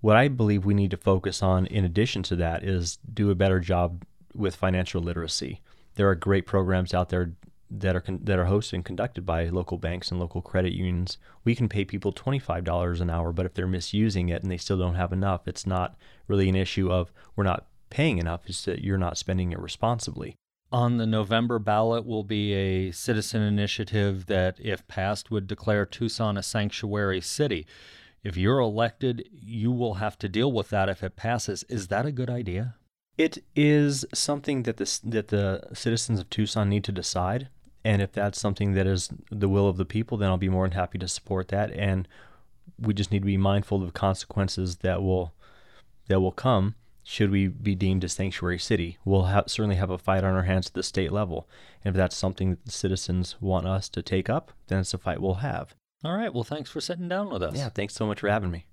What 0.00 0.16
I 0.16 0.28
believe 0.28 0.64
we 0.64 0.74
need 0.74 0.90
to 0.90 0.96
focus 0.96 1.42
on, 1.42 1.66
in 1.66 1.84
addition 1.84 2.22
to 2.24 2.36
that, 2.36 2.64
is 2.64 2.98
do 3.12 3.30
a 3.30 3.34
better 3.34 3.60
job 3.60 4.04
with 4.34 4.56
financial 4.56 5.02
literacy. 5.02 5.60
There 5.94 6.08
are 6.08 6.14
great 6.14 6.46
programs 6.46 6.94
out 6.94 7.10
there 7.10 7.32
that 7.70 7.94
are 7.94 8.00
con- 8.00 8.20
that 8.24 8.38
are 8.38 8.46
hosted 8.46 8.74
and 8.74 8.84
conducted 8.84 9.24
by 9.24 9.48
local 9.48 9.78
banks 9.78 10.10
and 10.10 10.18
local 10.18 10.42
credit 10.42 10.72
unions. 10.72 11.18
We 11.44 11.54
can 11.54 11.68
pay 11.68 11.84
people 11.84 12.12
twenty 12.12 12.38
five 12.38 12.64
dollars 12.64 13.00
an 13.00 13.10
hour, 13.10 13.32
but 13.32 13.46
if 13.46 13.54
they're 13.54 13.66
misusing 13.66 14.28
it 14.28 14.42
and 14.42 14.50
they 14.50 14.56
still 14.56 14.78
don't 14.78 14.96
have 14.96 15.12
enough, 15.12 15.46
it's 15.46 15.66
not 15.66 15.96
really 16.26 16.48
an 16.48 16.56
issue 16.56 16.90
of 16.90 17.12
we're 17.36 17.44
not 17.44 17.66
paying 17.90 18.18
enough 18.18 18.48
is 18.48 18.64
that 18.64 18.82
you're 18.82 18.98
not 18.98 19.18
spending 19.18 19.52
it 19.52 19.58
responsibly. 19.58 20.36
On 20.72 20.98
the 20.98 21.06
November 21.06 21.58
ballot 21.58 22.06
will 22.06 22.22
be 22.22 22.52
a 22.52 22.92
citizen 22.92 23.42
initiative 23.42 24.26
that, 24.26 24.56
if 24.60 24.86
passed, 24.86 25.30
would 25.30 25.48
declare 25.48 25.84
Tucson 25.84 26.36
a 26.36 26.42
sanctuary 26.42 27.20
city. 27.20 27.66
If 28.22 28.36
you're 28.36 28.60
elected, 28.60 29.28
you 29.32 29.72
will 29.72 29.94
have 29.94 30.16
to 30.20 30.28
deal 30.28 30.52
with 30.52 30.70
that 30.70 30.88
if 30.88 31.02
it 31.02 31.16
passes. 31.16 31.64
Is 31.64 31.88
that 31.88 32.06
a 32.06 32.12
good 32.12 32.30
idea? 32.30 32.76
It 33.18 33.42
is 33.56 34.06
something 34.14 34.62
that 34.62 34.76
the, 34.76 35.00
that 35.04 35.28
the 35.28 35.68
citizens 35.72 36.20
of 36.20 36.30
Tucson 36.30 36.68
need 36.68 36.84
to 36.84 36.92
decide. 36.92 37.48
And 37.84 38.00
if 38.00 38.12
that's 38.12 38.40
something 38.40 38.74
that 38.74 38.86
is 38.86 39.08
the 39.30 39.48
will 39.48 39.68
of 39.68 39.76
the 39.76 39.84
people, 39.84 40.18
then 40.18 40.28
I'll 40.28 40.36
be 40.36 40.48
more 40.48 40.68
than 40.68 40.76
happy 40.76 40.98
to 40.98 41.08
support 41.08 41.48
that. 41.48 41.72
And 41.72 42.06
we 42.78 42.94
just 42.94 43.10
need 43.10 43.20
to 43.20 43.26
be 43.26 43.36
mindful 43.36 43.80
of 43.80 43.86
the 43.86 43.98
consequences 43.98 44.76
that 44.76 45.02
will 45.02 45.34
that 46.08 46.20
will 46.20 46.32
come 46.32 46.74
should 47.02 47.30
we 47.30 47.48
be 47.48 47.74
deemed 47.74 48.04
a 48.04 48.08
sanctuary 48.08 48.58
city. 48.58 48.98
We'll 49.04 49.24
have, 49.24 49.44
certainly 49.48 49.76
have 49.76 49.90
a 49.90 49.98
fight 49.98 50.24
on 50.24 50.34
our 50.34 50.42
hands 50.42 50.68
at 50.68 50.74
the 50.74 50.82
state 50.82 51.12
level. 51.12 51.48
And 51.84 51.94
if 51.94 51.96
that's 51.96 52.16
something 52.16 52.50
that 52.50 52.64
the 52.64 52.72
citizens 52.72 53.36
want 53.40 53.66
us 53.66 53.88
to 53.90 54.02
take 54.02 54.28
up, 54.28 54.52
then 54.68 54.80
it's 54.80 54.94
a 54.94 54.98
fight 54.98 55.20
we'll 55.20 55.34
have. 55.34 55.74
All 56.04 56.16
right. 56.16 56.32
Well, 56.32 56.44
thanks 56.44 56.70
for 56.70 56.80
sitting 56.80 57.08
down 57.08 57.30
with 57.30 57.42
us. 57.42 57.56
Yeah, 57.56 57.68
thanks 57.68 57.94
so 57.94 58.06
much 58.06 58.20
for 58.20 58.28
having 58.28 58.50
me. 58.50 58.66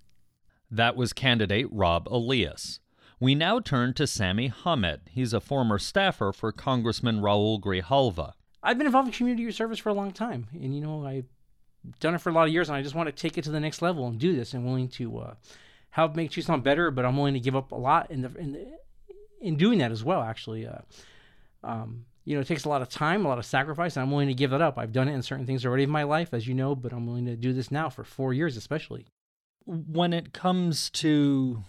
That 0.69 0.95
was 0.95 1.13
candidate 1.13 1.67
Rob 1.71 2.07
Elias. 2.07 2.79
We 3.19 3.33
now 3.33 3.59
turn 3.59 3.93
to 3.95 4.05
Sammy 4.05 4.51
Hamed. 4.63 5.01
He's 5.09 5.33
a 5.33 5.41
former 5.41 5.79
staffer 5.79 6.31
for 6.31 6.51
Congressman 6.51 7.21
Raul 7.21 7.59
Grijalva. 7.59 8.33
I've 8.61 8.77
been 8.77 8.87
involved 8.87 9.07
in 9.07 9.13
community 9.13 9.49
service 9.51 9.79
for 9.79 9.89
a 9.89 9.93
long 9.93 10.11
time. 10.11 10.47
And, 10.53 10.75
you 10.75 10.81
know, 10.81 11.05
I've 11.05 11.25
done 11.99 12.13
it 12.13 12.21
for 12.21 12.29
a 12.29 12.33
lot 12.33 12.47
of 12.47 12.53
years, 12.53 12.69
and 12.69 12.75
I 12.75 12.81
just 12.81 12.95
want 12.95 13.07
to 13.07 13.13
take 13.13 13.37
it 13.37 13.43
to 13.45 13.51
the 13.51 13.59
next 13.59 13.81
level 13.81 14.07
and 14.07 14.19
do 14.19 14.35
this, 14.35 14.53
and 14.53 14.65
willing 14.65 14.89
to 14.89 15.17
uh, 15.19 15.33
help 15.97 16.15
make 16.15 16.31
Tucson 16.31 16.61
better. 16.61 16.91
But 16.91 17.03
I'm 17.03 17.17
willing 17.17 17.33
to 17.33 17.39
give 17.41 17.55
up 17.55 17.71
a 17.71 17.75
lot 17.75 18.09
in 18.09 18.21
the 18.21 18.33
in 18.37 18.53
the, 18.53 18.67
in 19.41 19.57
doing 19.57 19.79
that 19.79 19.91
as 19.91 20.03
well. 20.03 20.21
Actually, 20.21 20.65
uh, 20.65 20.79
um, 21.63 22.05
you 22.23 22.35
know, 22.35 22.41
it 22.41 22.47
takes 22.47 22.65
a 22.65 22.69
lot 22.69 22.81
of 22.81 22.89
time, 22.89 23.25
a 23.25 23.27
lot 23.27 23.39
of 23.39 23.45
sacrifice, 23.45 23.95
and 23.95 24.03
I'm 24.03 24.11
willing 24.11 24.27
to 24.27 24.33
give 24.33 24.51
that 24.51 24.61
up. 24.61 24.77
I've 24.77 24.93
done 24.93 25.07
it 25.07 25.13
in 25.13 25.23
certain 25.23 25.45
things 25.45 25.65
already 25.65 25.83
in 25.83 25.89
my 25.89 26.03
life, 26.03 26.33
as 26.33 26.47
you 26.47 26.53
know, 26.53 26.75
but 26.75 26.93
I'm 26.93 27.05
willing 27.05 27.25
to 27.25 27.35
do 27.35 27.51
this 27.51 27.71
now 27.71 27.89
for 27.89 28.03
four 28.03 28.33
years, 28.33 28.55
especially. 28.55 29.07
When 29.65 30.13
it 30.13 30.33
comes 30.33 30.89
to 30.91 31.63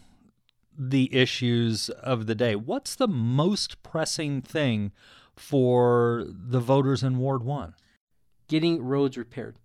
the 0.77 1.13
issues 1.15 1.89
of 1.91 2.27
the 2.27 2.35
day, 2.35 2.55
what's 2.55 2.95
the 2.95 3.09
most 3.09 3.83
pressing 3.83 4.43
thing 4.43 4.93
for 5.37 6.25
the 6.29 6.61
voters 6.61 7.03
in 7.03 7.19
Ward 7.19 7.43
1? 7.43 7.75
Getting 8.49 8.83
roads 8.83 9.17
repaired. 9.17 9.57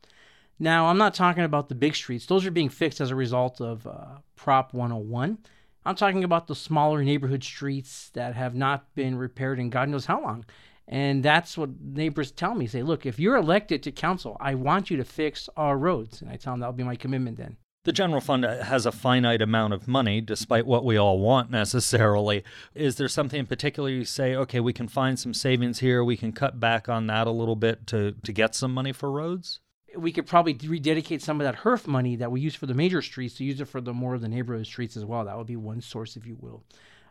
Now, 0.64 0.86
I'm 0.86 0.98
not 0.98 1.14
talking 1.14 1.44
about 1.44 1.68
the 1.68 1.76
big 1.76 1.94
streets, 1.94 2.26
those 2.26 2.46
are 2.46 2.52
being 2.52 2.70
fixed 2.70 3.02
as 3.02 3.12
a 3.12 3.18
result 3.18 3.60
of 3.60 3.86
uh, 3.86 4.20
Prop 4.38 4.74
101. 4.74 5.38
I'm 5.86 5.96
talking 5.96 6.24
about 6.24 6.48
the 6.48 6.56
smaller 6.56 7.04
neighborhood 7.04 7.44
streets 7.44 8.10
that 8.14 8.34
have 8.36 8.56
not 8.56 8.96
been 8.96 9.18
repaired 9.18 9.60
in 9.60 9.70
God 9.70 9.90
knows 9.90 10.06
how 10.06 10.22
long. 10.22 10.46
And 10.88 11.22
that's 11.22 11.58
what 11.58 11.82
neighbors 11.82 12.32
tell 12.32 12.56
me. 12.56 12.68
Say, 12.68 12.82
look, 12.82 13.06
if 13.06 13.20
you're 13.20 13.36
elected 13.36 13.84
to 13.84 13.92
council, 13.92 14.38
I 14.40 14.56
want 14.56 14.90
you 14.90 14.96
to 14.96 15.04
fix 15.04 15.50
our 15.58 15.78
roads. 15.78 16.22
And 16.22 16.32
I 16.32 16.38
tell 16.38 16.54
them 16.54 16.62
that'll 16.62 16.72
be 16.72 16.84
my 16.84 16.96
commitment 16.96 17.36
then. 17.36 17.58
The 17.84 17.92
general 17.92 18.22
fund 18.22 18.46
has 18.46 18.86
a 18.86 18.94
finite 18.94 19.42
amount 19.42 19.74
of 19.74 19.90
money, 19.90 20.22
despite 20.22 20.66
what 20.66 20.86
we 20.86 20.96
all 20.96 21.20
want 21.20 21.52
necessarily. 21.52 22.46
Is 22.74 22.96
there 22.96 23.10
something 23.10 23.42
in 23.42 23.48
particular 23.48 23.90
you 23.90 24.06
say, 24.06 24.34
okay, 24.34 24.62
we 24.62 24.72
can 24.72 24.88
find 24.88 25.20
some 25.20 25.34
savings 25.34 25.80
here, 25.80 26.06
we 26.06 26.16
can 26.16 26.32
cut 26.32 26.62
back 26.62 26.88
on 26.88 27.08
that 27.08 27.28
a 27.28 27.32
little 27.32 27.58
bit 27.58 27.86
to, 27.88 28.14
to 28.24 28.32
get 28.32 28.56
some 28.56 28.74
money 28.74 28.94
for 28.94 29.12
roads? 29.12 29.60
We 29.96 30.12
could 30.12 30.26
probably 30.26 30.58
rededicate 30.68 31.22
some 31.22 31.40
of 31.40 31.46
that 31.46 31.56
HURF 31.56 31.88
money 31.88 32.16
that 32.16 32.32
we 32.32 32.42
use 32.42 32.56
for 32.56 32.66
the 32.66 32.74
major 32.74 33.02
streets 33.02 33.36
to 33.36 33.44
use 33.44 33.62
it 33.62 33.66
for 33.66 33.82
the 33.82 33.94
more 33.94 34.16
of 34.16 34.22
the 34.22 34.28
neighborhood 34.28 34.66
streets 34.66 34.98
as 34.98 35.06
well. 35.06 35.26
That 35.26 35.38
would 35.38 35.48
be 35.48 35.56
one 35.56 35.82
source, 35.82 36.16
if 36.16 36.26
you 36.26 36.38
will, 36.40 36.64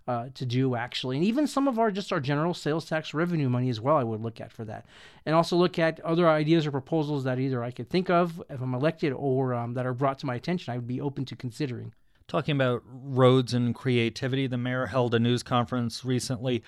uh, 0.09 0.29
to 0.35 0.45
do 0.45 0.75
actually, 0.75 1.17
and 1.17 1.25
even 1.25 1.47
some 1.47 1.69
of 1.69 1.79
our 1.79 1.91
just 1.91 2.13
our 2.13 2.21
general 2.21 2.55
sales 2.55 2.85
tax 2.85 3.15
revenue 3.15 3.49
money 3.49 3.69
as 3.69 3.81
well. 3.81 3.97
I 3.97 4.03
would 4.03 4.21
look 4.21 4.41
at 4.41 4.53
for 4.53 4.65
that, 4.65 4.87
and 5.25 5.35
also 5.35 5.57
look 5.57 5.79
at 5.79 6.01
other 6.01 6.29
ideas 6.29 6.67
or 6.67 6.71
proposals 6.71 7.25
that 7.25 7.39
either 7.39 7.63
I 7.63 7.71
could 7.71 7.89
think 7.89 8.11
of 8.11 8.43
if 8.51 8.61
I'm 8.61 8.75
elected 8.75 9.13
or 9.13 9.55
um, 9.55 9.75
that 9.75 9.87
are 9.87 9.95
brought 9.95 10.19
to 10.21 10.27
my 10.27 10.35
attention. 10.35 10.73
I 10.73 10.77
would 10.77 10.89
be 10.89 11.01
open 11.01 11.25
to 11.27 11.37
considering. 11.37 11.93
Talking 12.27 12.57
about 12.57 12.83
roads 12.87 13.53
and 13.53 13.75
creativity, 13.75 14.47
the 14.47 14.57
mayor 14.57 14.87
held 14.87 15.15
a 15.15 15.19
news 15.19 15.43
conference 15.43 16.05
recently 16.05 16.63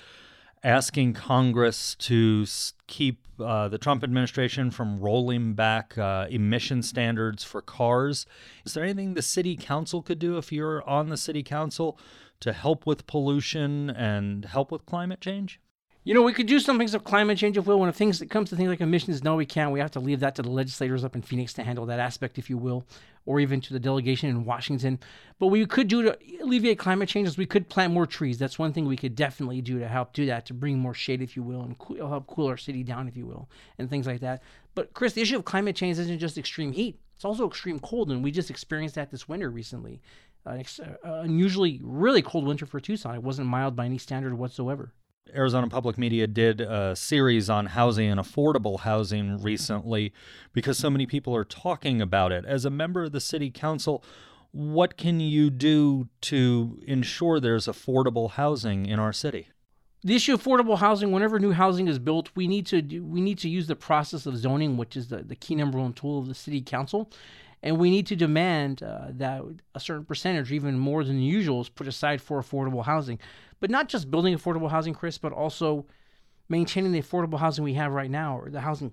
asking 0.65 1.13
Congress 1.13 1.95
to 1.97 2.47
keep 2.87 3.21
uh, 3.39 3.69
the 3.69 3.79
Trump 3.79 4.03
administration 4.03 4.71
from 4.71 4.99
rolling 4.99 5.55
back 5.55 5.97
uh, 5.99 6.27
emission 6.31 6.83
standards 6.83 7.45
for 7.45 7.61
cars. 7.61 8.27
Is 8.65 8.75
there 8.75 8.83
anything 8.85 9.15
the 9.15 9.23
city 9.23 9.57
council 9.57 10.03
could 10.03 10.19
do 10.19 10.39
if 10.39 10.51
you're 10.51 10.83
on 10.89 11.11
the 11.11 11.17
city 11.17 11.43
council 11.43 11.99
to 12.41 12.53
help 12.53 12.87
with 12.87 13.07
pollution 13.07 13.91
and 13.91 14.47
help 14.47 14.73
with 14.73 14.87
climate 14.87 15.21
change? 15.21 15.61
You 16.07 16.13
know, 16.13 16.21
we 16.21 16.35
could 16.35 16.47
do 16.47 16.61
some 16.61 16.77
things 16.77 16.93
of 16.93 17.03
climate 17.03 17.39
change 17.39 17.57
if 17.57 17.67
we 17.67 17.73
will. 17.73 17.81
When 17.81 17.89
it 17.89 17.95
things 17.95 18.21
it 18.21 18.29
comes 18.29 18.51
to 18.51 18.57
things 18.57 18.69
like 18.69 18.83
emissions, 18.83 19.25
no, 19.25 19.37
we 19.37 19.47
can't. 19.47 19.73
We 19.73 19.81
have 19.81 19.93
to 19.93 20.01
leave 20.01 20.21
that 20.21 20.35
to 20.35 20.43
the 20.43 20.51
legislators 20.51 21.03
up 21.03 21.15
in 21.15 21.23
Phoenix 21.23 21.55
to 21.55 21.65
handle 21.65 21.87
that 21.87 21.99
aspect, 21.99 22.37
if 22.37 22.51
you 22.51 22.59
will, 22.59 22.85
or 23.25 23.41
even 23.41 23.63
to 23.63 23.73
the 23.73 23.81
delegation 23.81 24.29
in 24.29 24.45
Washington. 24.45 24.99
But 25.39 25.47
what 25.47 25.53
we 25.53 25.65
could 25.65 25.89
do 25.89 26.03
to 26.03 26.19
alleviate 26.43 26.79
climate 26.79 27.09
change 27.09 27.27
is 27.27 27.39
we 27.39 27.47
could 27.47 27.71
plant 27.71 27.95
more 27.95 28.07
trees. 28.07 28.39
That's 28.39 28.59
one 28.59 28.75
thing 28.75 28.85
we 28.85 28.99
could 28.99 29.17
definitely 29.17 29.63
do 29.63 29.79
to 29.79 29.89
help 29.89 30.13
do 30.13 30.27
that, 30.27 30.45
to 30.47 30.55
bring 30.55 30.79
more 30.79 30.93
shade, 30.93 31.23
if 31.23 31.37
you 31.37 31.43
will, 31.43 31.63
and 31.63 31.99
help 31.99 32.27
cool 32.27 32.49
our 32.49 32.59
city 32.59 32.83
down, 32.83 33.09
if 33.09 33.17
you 33.17 33.25
will, 33.25 33.49
and 33.79 33.89
things 33.89 34.07
like 34.07 34.21
that. 34.21 34.43
But 34.75 34.93
Chris, 34.93 35.15
the 35.15 35.23
issue 35.23 35.37
of 35.37 35.47
climate 35.47 35.75
change 35.75 35.99
isn't 35.99 36.19
just 36.19 36.37
extreme 36.37 36.73
heat; 36.73 37.01
it's 37.17 37.25
also 37.25 37.49
extreme 37.49 37.79
cold, 37.79 38.11
and 38.11 38.23
we 38.23 38.31
just 38.31 38.51
experienced 38.51 38.97
that 38.97 39.11
this 39.11 39.27
winter 39.27 39.49
recently. 39.49 40.03
An 40.45 40.61
ex- 40.61 40.81
uh, 40.81 40.97
unusually 41.03 41.81
really 41.83 42.21
cold 42.21 42.47
winter 42.47 42.67
for 42.67 42.79
Tucson. 42.79 43.15
It 43.15 43.23
wasn't 43.23 43.49
mild 43.49 43.75
by 43.75 43.87
any 43.87 43.97
standard 43.97 44.35
whatsoever. 44.35 44.93
Arizona 45.33 45.69
Public 45.69 45.97
Media 45.97 46.27
did 46.27 46.61
a 46.61 46.95
series 46.95 47.49
on 47.49 47.67
housing 47.67 48.11
and 48.11 48.21
affordable 48.21 48.81
housing 48.81 49.41
recently 49.41 50.13
because 50.53 50.79
so 50.79 50.91
many 50.91 51.07
people 51.07 51.35
are 51.35 51.45
talking 51.45 52.03
about 52.03 52.31
it. 52.31 52.45
As 52.45 52.65
a 52.65 52.71
member 52.71 53.05
of 53.05 53.13
the 53.13 53.21
city 53.21 53.51
council, 53.51 54.05
what 54.53 54.97
can 54.97 55.21
you 55.21 55.51
do 55.51 56.09
to 56.23 56.79
ensure 56.87 57.41
there's 57.41 57.67
affordable 57.67 58.33
housing 58.33 58.87
in 58.87 58.99
our 58.99 59.13
city? 59.13 59.49
The 60.03 60.15
issue 60.15 60.35
of 60.35 60.45
affordable 60.45 60.79
housing, 60.79 61.11
whenever 61.11 61.39
new 61.39 61.53
housing 61.53 61.89
is 61.89 61.99
built, 61.99 62.31
we 62.35 62.47
need 62.47 62.67
to 62.67 62.83
do, 62.83 63.03
we 63.03 63.23
need 63.23 63.39
to 63.39 63.49
use 63.49 63.67
the 63.67 63.77
process 63.77 64.27
of 64.27 64.37
zoning, 64.37 64.77
which 64.77 64.97
is 64.97 65.09
the, 65.09 65.23
the 65.23 65.35
key 65.35 65.55
number 65.55 65.79
one 65.79 65.95
tool 65.95 66.19
of 66.19 66.29
the 66.29 66.35
city 66.35 66.61
council. 66.61 67.11
And 67.63 67.79
we 67.79 67.89
need 67.89 68.07
to 68.09 68.17
demand 68.17 68.83
uh, 68.83 69.07
that 69.13 69.43
a 69.75 69.81
certain 69.81 70.05
percentage, 70.05 70.53
even 70.53 70.79
more 70.79 71.03
than 71.03 71.19
usual, 71.19 71.63
is 71.63 71.71
put 71.71 71.89
aside 71.89 72.21
for 72.21 72.39
affordable 72.39 72.85
housing 72.85 73.19
but 73.65 73.71
not 73.71 73.89
just 73.89 74.11
building 74.11 74.37
affordable 74.37 74.69
housing, 74.69 74.93
Chris, 74.93 75.17
but 75.17 75.33
also 75.33 75.87
maintaining 76.51 76.93
the 76.93 77.01
affordable 77.01 77.39
housing 77.39 77.65
we 77.65 77.73
have 77.73 77.95
right 77.95 78.11
now, 78.11 78.37
or 78.37 78.51
the 78.51 78.61
housing, 78.61 78.93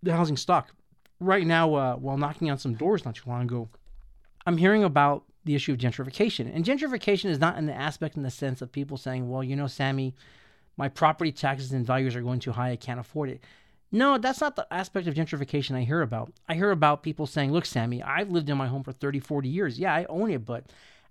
the 0.00 0.14
housing 0.14 0.36
stock. 0.36 0.70
Right 1.18 1.44
now, 1.44 1.74
uh, 1.74 1.96
while 1.96 2.16
knocking 2.16 2.48
on 2.48 2.56
some 2.56 2.74
doors 2.74 3.04
not 3.04 3.16
too 3.16 3.28
long 3.28 3.42
ago, 3.42 3.68
I'm 4.46 4.58
hearing 4.58 4.84
about 4.84 5.24
the 5.44 5.56
issue 5.56 5.72
of 5.72 5.78
gentrification. 5.78 6.54
And 6.54 6.64
gentrification 6.64 7.30
is 7.30 7.40
not 7.40 7.58
in 7.58 7.66
the 7.66 7.74
aspect 7.74 8.16
in 8.16 8.22
the 8.22 8.30
sense 8.30 8.62
of 8.62 8.70
people 8.70 8.96
saying, 8.96 9.28
well, 9.28 9.42
you 9.42 9.56
know, 9.56 9.66
Sammy, 9.66 10.14
my 10.76 10.88
property 10.88 11.32
taxes 11.32 11.72
and 11.72 11.84
values 11.84 12.14
are 12.14 12.22
going 12.22 12.38
too 12.38 12.52
high, 12.52 12.70
I 12.70 12.76
can't 12.76 13.00
afford 13.00 13.28
it. 13.28 13.42
No, 13.90 14.18
that's 14.18 14.40
not 14.40 14.54
the 14.54 14.72
aspect 14.72 15.08
of 15.08 15.14
gentrification 15.14 15.74
I 15.74 15.82
hear 15.82 16.02
about. 16.02 16.32
I 16.48 16.54
hear 16.54 16.70
about 16.70 17.02
people 17.02 17.26
saying, 17.26 17.50
look, 17.50 17.66
Sammy, 17.66 18.04
I've 18.04 18.30
lived 18.30 18.50
in 18.50 18.56
my 18.56 18.68
home 18.68 18.84
for 18.84 18.92
30, 18.92 19.18
40 19.18 19.48
years. 19.48 19.80
Yeah, 19.80 19.92
I 19.92 20.04
own 20.04 20.30
it, 20.30 20.44
but 20.44 20.66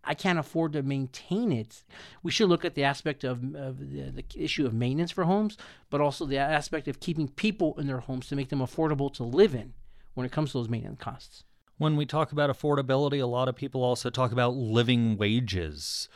I 0.05 0.13
can't 0.13 0.39
afford 0.39 0.73
to 0.73 0.83
maintain 0.83 1.51
it. 1.51 1.83
We 2.23 2.31
should 2.31 2.49
look 2.49 2.63
at 2.63 2.75
the 2.75 2.83
aspect 2.83 3.23
of, 3.23 3.55
of 3.55 3.79
the, 3.79 4.11
the, 4.11 4.23
issue 4.35 4.65
of 4.65 4.73
maintenance 4.73 5.11
for 5.11 5.23
homes, 5.23 5.57
but 5.89 6.01
also 6.01 6.25
the 6.25 6.37
aspect 6.37 6.87
of 6.87 6.99
keeping 6.99 7.27
people 7.27 7.79
in 7.79 7.87
their 7.87 7.99
homes 7.99 8.27
to 8.27 8.35
make 8.35 8.49
them 8.49 8.59
affordable 8.59 9.13
to 9.15 9.23
live 9.23 9.55
in 9.55 9.73
when 10.13 10.25
it 10.25 10.31
comes 10.31 10.51
to 10.51 10.59
those 10.59 10.69
maintenance 10.69 10.99
costs. 10.99 11.43
When 11.77 11.97
we 11.97 12.05
talk 12.05 12.31
about 12.31 12.49
affordability, 12.49 13.21
a 13.21 13.25
lot 13.25 13.49
of 13.49 13.55
people 13.55 13.83
also 13.83 14.09
talk 14.09 14.31
about 14.31 14.55
living 14.55 15.17
wages. 15.17 16.07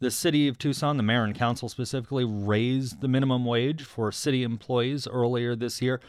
The 0.00 0.10
city 0.10 0.48
of 0.48 0.58
Tucson, 0.58 0.96
the 0.96 1.04
mayor 1.04 1.22
and 1.22 1.34
council 1.34 1.68
specifically, 1.68 2.24
raised 2.24 3.00
the 3.00 3.08
minimum 3.08 3.44
wage 3.44 3.84
for 3.84 4.10
city 4.10 4.42
employees 4.42 5.06
earlier 5.06 5.54
this 5.54 5.80
year. 5.80 6.00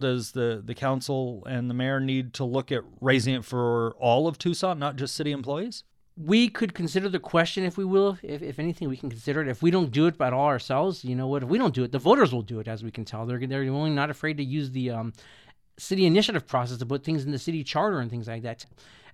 Does 0.00 0.32
the, 0.32 0.62
the 0.64 0.74
council 0.74 1.44
and 1.46 1.68
the 1.68 1.74
mayor 1.74 2.00
need 2.00 2.32
to 2.34 2.44
look 2.44 2.72
at 2.72 2.82
raising 3.00 3.34
it 3.34 3.44
for 3.44 3.92
all 4.00 4.26
of 4.26 4.38
Tucson, 4.38 4.78
not 4.78 4.96
just 4.96 5.14
city 5.14 5.30
employees? 5.30 5.84
We 6.16 6.48
could 6.48 6.74
consider 6.74 7.08
the 7.08 7.18
question, 7.18 7.64
if 7.64 7.76
we 7.76 7.84
will, 7.84 8.18
if, 8.22 8.40
if 8.40 8.58
anything, 8.58 8.88
we 8.88 8.96
can 8.96 9.10
consider 9.10 9.42
it. 9.42 9.48
If 9.48 9.62
we 9.62 9.70
don't 9.70 9.90
do 9.90 10.06
it 10.06 10.20
at 10.20 10.32
all 10.32 10.46
ourselves, 10.46 11.04
you 11.04 11.16
know 11.16 11.26
what? 11.26 11.42
If 11.42 11.48
we 11.48 11.58
don't 11.58 11.74
do 11.74 11.82
it, 11.82 11.90
the 11.92 11.98
voters 11.98 12.32
will 12.32 12.42
do 12.42 12.60
it, 12.60 12.68
as 12.68 12.84
we 12.84 12.90
can 12.90 13.04
tell. 13.04 13.26
They're 13.26 13.44
they're 13.46 13.64
only 13.64 13.90
not 13.90 14.10
afraid 14.10 14.36
to 14.36 14.44
use 14.44 14.70
the 14.70 14.90
um, 14.90 15.12
city 15.76 16.06
initiative 16.06 16.46
process 16.46 16.78
to 16.78 16.86
put 16.86 17.04
things 17.04 17.24
in 17.24 17.32
the 17.32 17.38
city 17.38 17.64
charter 17.64 17.98
and 17.98 18.10
things 18.10 18.28
like 18.28 18.42
that. 18.42 18.64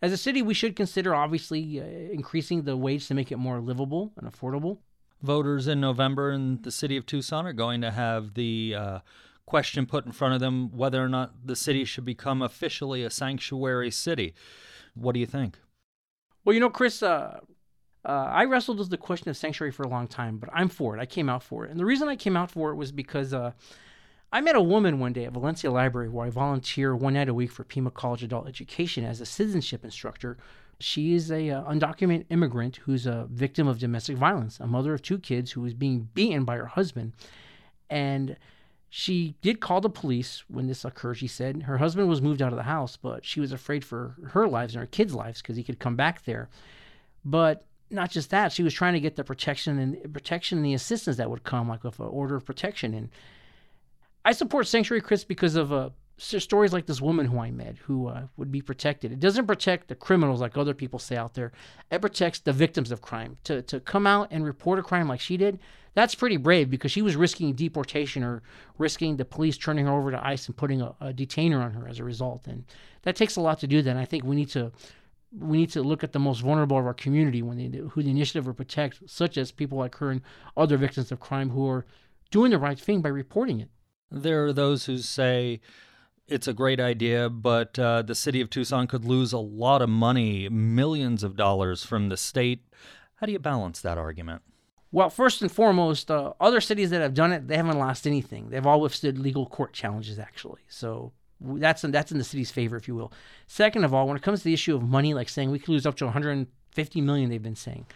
As 0.02 0.12
a 0.12 0.16
city, 0.16 0.42
we 0.42 0.54
should 0.54 0.76
consider 0.76 1.14
obviously 1.14 1.80
uh, 1.80 1.84
increasing 1.84 2.62
the 2.62 2.76
wage 2.76 3.08
to 3.08 3.14
make 3.14 3.32
it 3.32 3.36
more 3.36 3.60
livable 3.60 4.12
and 4.16 4.30
affordable. 4.30 4.78
Voters 5.22 5.66
in 5.68 5.80
November 5.80 6.30
in 6.30 6.62
the 6.62 6.70
city 6.70 6.96
of 6.96 7.06
Tucson 7.06 7.46
are 7.46 7.52
going 7.52 7.80
to 7.82 7.90
have 7.90 8.34
the 8.34 8.74
uh, 8.76 8.98
question 9.46 9.86
put 9.86 10.06
in 10.06 10.12
front 10.12 10.34
of 10.34 10.40
them 10.40 10.74
whether 10.74 11.02
or 11.02 11.08
not 11.08 11.46
the 11.46 11.56
city 11.56 11.84
should 11.84 12.04
become 12.04 12.40
officially 12.40 13.02
a 13.04 13.10
sanctuary 13.10 13.90
city. 13.90 14.34
What 14.94 15.12
do 15.12 15.20
you 15.20 15.26
think? 15.26 15.58
Well, 16.44 16.54
you 16.54 16.60
know, 16.60 16.70
Chris, 16.70 17.02
uh, 17.02 17.40
uh, 18.04 18.08
I 18.08 18.44
wrestled 18.44 18.78
with 18.78 18.90
the 18.90 18.96
question 18.96 19.28
of 19.28 19.36
sanctuary 19.36 19.72
for 19.72 19.82
a 19.82 19.88
long 19.88 20.08
time, 20.08 20.38
but 20.38 20.48
I'm 20.52 20.68
for 20.68 20.96
it. 20.96 21.00
I 21.00 21.06
came 21.06 21.28
out 21.28 21.42
for 21.42 21.66
it. 21.66 21.70
And 21.70 21.78
the 21.78 21.84
reason 21.84 22.08
I 22.08 22.16
came 22.16 22.36
out 22.36 22.50
for 22.50 22.70
it 22.70 22.76
was 22.76 22.92
because 22.92 23.34
uh, 23.34 23.52
I 24.32 24.40
met 24.40 24.56
a 24.56 24.60
woman 24.60 24.98
one 24.98 25.12
day 25.12 25.26
at 25.26 25.32
Valencia 25.32 25.70
Library 25.70 26.08
where 26.08 26.26
I 26.26 26.30
volunteer 26.30 26.96
one 26.96 27.14
night 27.14 27.28
a 27.28 27.34
week 27.34 27.52
for 27.52 27.64
Pima 27.64 27.90
College 27.90 28.22
Adult 28.22 28.48
Education 28.48 29.04
as 29.04 29.20
a 29.20 29.26
citizenship 29.26 29.84
instructor. 29.84 30.38
She 30.78 31.12
is 31.12 31.30
a 31.30 31.50
uh, 31.50 31.64
undocumented 31.64 32.24
immigrant 32.30 32.76
who's 32.76 33.06
a 33.06 33.26
victim 33.30 33.68
of 33.68 33.78
domestic 33.78 34.16
violence, 34.16 34.58
a 34.60 34.66
mother 34.66 34.94
of 34.94 35.02
two 35.02 35.18
kids 35.18 35.52
who 35.52 35.60
was 35.60 35.74
being 35.74 36.08
beaten 36.14 36.44
by 36.44 36.56
her 36.56 36.66
husband. 36.66 37.12
And 37.90 38.36
she 38.92 39.36
did 39.40 39.60
call 39.60 39.80
the 39.80 39.88
police 39.88 40.42
when 40.48 40.66
this 40.66 40.84
occurred. 40.84 41.14
She 41.14 41.28
said 41.28 41.62
her 41.62 41.78
husband 41.78 42.08
was 42.08 42.20
moved 42.20 42.42
out 42.42 42.52
of 42.52 42.56
the 42.56 42.64
house, 42.64 42.96
but 42.96 43.24
she 43.24 43.38
was 43.38 43.52
afraid 43.52 43.84
for 43.84 44.16
her 44.30 44.48
lives 44.48 44.74
and 44.74 44.80
her 44.80 44.86
kids' 44.86 45.14
lives 45.14 45.40
because 45.40 45.56
he 45.56 45.62
could 45.62 45.78
come 45.78 45.94
back 45.94 46.24
there. 46.24 46.48
But 47.24 47.64
not 47.88 48.10
just 48.10 48.30
that, 48.30 48.50
she 48.50 48.64
was 48.64 48.74
trying 48.74 48.94
to 48.94 49.00
get 49.00 49.14
the 49.14 49.22
protection 49.22 49.78
and 49.78 50.12
protection 50.12 50.58
and 50.58 50.64
the 50.64 50.74
assistance 50.74 51.16
that 51.18 51.30
would 51.30 51.44
come, 51.44 51.68
like 51.68 51.84
with 51.84 52.00
an 52.00 52.06
order 52.06 52.34
of 52.34 52.44
protection. 52.44 52.92
And 52.92 53.10
I 54.24 54.32
support 54.32 54.66
Sanctuary 54.66 55.02
Chris 55.02 55.22
because 55.22 55.54
of 55.54 55.72
uh, 55.72 55.90
stories 56.18 56.72
like 56.72 56.86
this 56.86 57.00
woman 57.00 57.26
who 57.26 57.38
I 57.38 57.52
met 57.52 57.76
who 57.78 58.08
uh, 58.08 58.22
would 58.36 58.50
be 58.50 58.60
protected. 58.60 59.12
It 59.12 59.20
doesn't 59.20 59.46
protect 59.46 59.86
the 59.86 59.94
criminals 59.94 60.40
like 60.40 60.56
other 60.56 60.74
people 60.74 60.98
say 60.98 61.16
out 61.16 61.34
there. 61.34 61.52
It 61.92 62.00
protects 62.00 62.40
the 62.40 62.52
victims 62.52 62.90
of 62.90 63.02
crime. 63.02 63.36
To 63.44 63.62
to 63.62 63.78
come 63.78 64.08
out 64.08 64.28
and 64.32 64.44
report 64.44 64.80
a 64.80 64.82
crime 64.82 65.06
like 65.06 65.20
she 65.20 65.36
did, 65.36 65.60
That's 65.94 66.14
pretty 66.14 66.36
brave 66.36 66.70
because 66.70 66.92
she 66.92 67.02
was 67.02 67.16
risking 67.16 67.52
deportation 67.54 68.22
or 68.22 68.42
risking 68.78 69.16
the 69.16 69.24
police 69.24 69.58
turning 69.58 69.86
her 69.86 69.92
over 69.92 70.10
to 70.10 70.26
ICE 70.26 70.46
and 70.46 70.56
putting 70.56 70.80
a, 70.80 70.94
a 71.00 71.12
detainer 71.12 71.60
on 71.60 71.72
her 71.72 71.88
as 71.88 71.98
a 71.98 72.04
result. 72.04 72.46
And 72.46 72.64
that 73.02 73.16
takes 73.16 73.36
a 73.36 73.40
lot 73.40 73.58
to 73.60 73.66
do 73.66 73.82
that. 73.82 73.90
And 73.90 73.98
I 73.98 74.04
think 74.04 74.24
we 74.24 74.36
need 74.36 74.50
to 74.50 74.72
we 75.32 75.58
need 75.58 75.70
to 75.70 75.82
look 75.82 76.02
at 76.02 76.12
the 76.12 76.18
most 76.18 76.40
vulnerable 76.40 76.78
of 76.78 76.86
our 76.86 76.94
community 76.94 77.42
when 77.42 77.56
they 77.56 77.78
who 77.78 78.02
the 78.02 78.10
initiative 78.10 78.46
will 78.46 78.54
protect, 78.54 79.08
such 79.08 79.36
as 79.36 79.52
people 79.52 79.78
like 79.78 79.96
her 79.96 80.10
and 80.10 80.22
other 80.56 80.76
victims 80.76 81.12
of 81.12 81.20
crime 81.20 81.50
who 81.50 81.68
are 81.68 81.86
doing 82.30 82.50
the 82.50 82.58
right 82.58 82.78
thing 82.78 83.00
by 83.00 83.08
reporting 83.08 83.60
it. 83.60 83.68
There 84.10 84.44
are 84.46 84.52
those 84.52 84.86
who 84.86 84.98
say 84.98 85.60
it's 86.26 86.48
a 86.48 86.52
great 86.52 86.80
idea, 86.80 87.28
but 87.28 87.78
uh, 87.78 88.02
the 88.02 88.14
city 88.14 88.40
of 88.40 88.50
Tucson 88.50 88.86
could 88.86 89.04
lose 89.04 89.32
a 89.32 89.38
lot 89.38 89.82
of 89.82 89.88
money, 89.88 90.48
millions 90.48 91.22
of 91.22 91.36
dollars 91.36 91.84
from 91.84 92.08
the 92.08 92.16
state. 92.16 92.64
How 93.16 93.26
do 93.26 93.32
you 93.32 93.38
balance 93.38 93.80
that 93.80 93.98
argument? 93.98 94.42
Well, 94.92 95.08
first 95.08 95.40
and 95.40 95.50
foremost, 95.50 96.10
uh, 96.10 96.32
other 96.40 96.60
cities 96.60 96.90
that 96.90 97.00
have 97.00 97.14
done 97.14 97.32
it, 97.32 97.46
they 97.46 97.56
haven't 97.56 97.78
lost 97.78 98.06
anything. 98.06 98.50
They've 98.50 98.66
all 98.66 98.80
withstood 98.80 99.18
legal 99.18 99.46
court 99.46 99.72
challenges, 99.72 100.18
actually. 100.18 100.62
So 100.68 101.12
that's 101.40 101.84
in, 101.84 101.92
that's 101.92 102.10
in 102.10 102.18
the 102.18 102.24
city's 102.24 102.50
favor, 102.50 102.76
if 102.76 102.88
you 102.88 102.96
will. 102.96 103.12
Second 103.46 103.84
of 103.84 103.94
all, 103.94 104.08
when 104.08 104.16
it 104.16 104.22
comes 104.22 104.40
to 104.40 104.44
the 104.44 104.54
issue 104.54 104.74
of 104.74 104.82
money, 104.82 105.14
like 105.14 105.28
saying 105.28 105.50
we 105.50 105.60
could 105.60 105.68
lose 105.68 105.86
up 105.86 105.96
to 105.96 106.06
150 106.06 107.00
million, 107.00 107.30
they've 107.30 107.42
been 107.42 107.54
saying, 107.54 107.86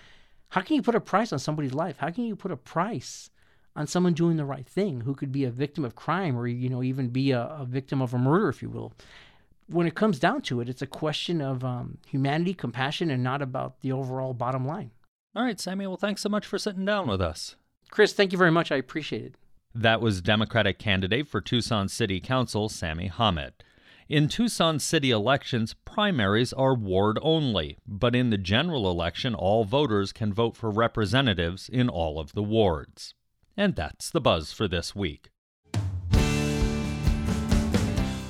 how 0.50 0.60
can 0.60 0.76
you 0.76 0.82
put 0.82 0.94
a 0.94 1.00
price 1.00 1.32
on 1.32 1.40
somebody's 1.40 1.74
life? 1.74 1.96
How 1.98 2.10
can 2.10 2.24
you 2.24 2.36
put 2.36 2.52
a 2.52 2.56
price 2.56 3.30
on 3.74 3.88
someone 3.88 4.12
doing 4.12 4.36
the 4.36 4.44
right 4.44 4.66
thing 4.66 5.00
who 5.00 5.14
could 5.14 5.32
be 5.32 5.42
a 5.42 5.50
victim 5.50 5.84
of 5.84 5.96
crime 5.96 6.36
or 6.38 6.46
you 6.46 6.68
know 6.68 6.80
even 6.80 7.08
be 7.08 7.32
a, 7.32 7.42
a 7.42 7.64
victim 7.64 8.00
of 8.00 8.14
a 8.14 8.18
murder, 8.18 8.48
if 8.48 8.62
you 8.62 8.70
will? 8.70 8.92
When 9.66 9.88
it 9.88 9.96
comes 9.96 10.20
down 10.20 10.42
to 10.42 10.60
it, 10.60 10.68
it's 10.68 10.82
a 10.82 10.86
question 10.86 11.40
of 11.40 11.64
um, 11.64 11.98
humanity, 12.06 12.54
compassion, 12.54 13.10
and 13.10 13.24
not 13.24 13.42
about 13.42 13.80
the 13.80 13.90
overall 13.90 14.32
bottom 14.32 14.64
line. 14.64 14.92
All 15.36 15.42
right, 15.42 15.58
Sammy. 15.58 15.86
Well, 15.86 15.96
thanks 15.96 16.22
so 16.22 16.28
much 16.28 16.46
for 16.46 16.58
sitting 16.58 16.84
down 16.84 17.08
with 17.08 17.20
us. 17.20 17.56
Chris, 17.90 18.12
thank 18.12 18.32
you 18.32 18.38
very 18.38 18.52
much. 18.52 18.70
I 18.70 18.76
appreciate 18.76 19.24
it. 19.24 19.34
That 19.74 20.00
was 20.00 20.20
Democratic 20.20 20.78
candidate 20.78 21.26
for 21.26 21.40
Tucson 21.40 21.88
City 21.88 22.20
Council, 22.20 22.68
Sammy 22.68 23.08
Hamed. 23.08 23.52
In 24.08 24.28
Tucson 24.28 24.78
city 24.78 25.10
elections, 25.10 25.74
primaries 25.84 26.52
are 26.52 26.74
ward 26.74 27.18
only, 27.22 27.78
but 27.86 28.14
in 28.14 28.30
the 28.30 28.38
general 28.38 28.88
election, 28.90 29.34
all 29.34 29.64
voters 29.64 30.12
can 30.12 30.32
vote 30.32 30.56
for 30.56 30.70
representatives 30.70 31.68
in 31.68 31.88
all 31.88 32.20
of 32.20 32.34
the 32.34 32.42
wards. 32.42 33.14
And 33.56 33.74
that's 33.74 34.10
the 34.10 34.20
buzz 34.20 34.52
for 34.52 34.68
this 34.68 34.94
week. 34.94 35.30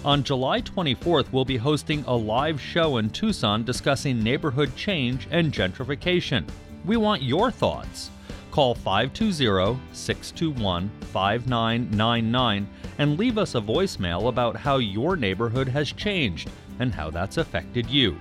On 0.05 0.23
July 0.23 0.61
24th, 0.61 1.33
we'll 1.33 1.45
be 1.45 1.57
hosting 1.57 2.05
a 2.07 2.15
live 2.15 2.61
show 2.61 2.99
in 2.99 3.11
Tucson 3.11 3.65
discussing 3.65 4.23
neighborhood 4.23 4.77
change 4.77 5.27
and 5.31 5.53
gentrification. 5.53 6.45
We 6.85 6.97
want 6.97 7.23
your 7.23 7.51
thoughts. 7.51 8.11
Call 8.51 8.75
520 8.75 9.81
621 9.93 10.91
5999 11.01 12.69
and 12.99 13.19
leave 13.19 13.39
us 13.39 13.55
a 13.55 13.61
voicemail 13.61 14.29
about 14.29 14.57
how 14.57 14.77
your 14.77 15.17
neighborhood 15.17 15.69
has 15.69 15.91
changed 15.91 16.51
and 16.79 16.95
how 16.95 17.11
that's 17.11 17.39
affected 17.39 17.89
you. 17.89 18.17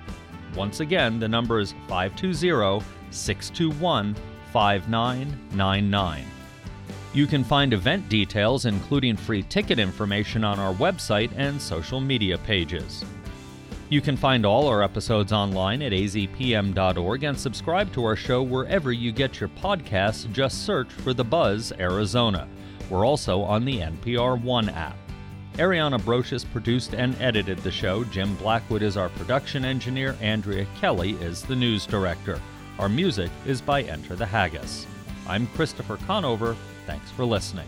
Once 0.56 0.80
again, 0.80 1.20
the 1.20 1.28
number 1.28 1.60
is 1.60 1.74
520 1.88 2.84
621 3.12 4.16
5999. 4.52 6.26
You 7.14 7.28
can 7.28 7.44
find 7.44 7.74
event 7.74 8.10
details, 8.10 8.66
including 8.66 9.16
free 9.16 9.44
ticket 9.44 9.78
information, 9.78 10.44
on 10.44 10.58
our 10.58 10.74
website 10.74 11.32
and 11.36 11.62
social 11.62 12.00
media 12.00 12.40
pages. 12.40 13.06
You 13.90 14.02
can 14.02 14.18
find 14.18 14.46
all 14.46 14.68
our 14.68 14.82
episodes 14.82 15.32
online 15.32 15.82
at 15.82 15.92
azpm.org 15.92 17.24
and 17.24 17.38
subscribe 17.38 17.94
to 17.94 18.04
our 18.06 18.16
show 18.16 18.42
wherever 18.42 18.92
you 18.92 19.12
get 19.12 19.40
your 19.40 19.50
podcasts. 19.50 20.32
Just 20.32 20.66
search 20.66 20.92
for 20.92 21.14
The 21.14 21.24
Buzz 21.24 21.72
Arizona. 21.74 22.48
We're 22.90 23.06
also 23.06 23.42
on 23.42 23.66
the 23.66 23.80
NPR 23.80 24.42
One 24.42 24.70
app. 24.70 24.98
Ariana 25.56 26.00
Brocious 26.00 26.50
produced 26.52 26.96
and 26.96 27.16
edited 27.22 27.60
the 27.60 27.72
show. 27.72 28.04
Jim 28.06 28.36
Blackwood 28.38 28.82
is 28.82 28.98
our 28.98 29.10
production 29.10 29.64
engineer. 29.64 30.18
Andrea 30.20 30.66
Kelly 30.80 31.12
is 31.14 31.44
the 31.44 31.56
news 31.56 31.86
director. 31.86 32.42
Our 32.80 32.90
music 32.90 33.30
is 33.46 33.62
by 33.62 33.84
Enter 33.84 34.16
the 34.16 34.26
Haggis. 34.26 34.88
I'm 35.28 35.46
Christopher 35.48 35.98
Conover. 35.98 36.56
Thanks 36.88 37.12
for 37.12 37.24
listening. 37.24 37.68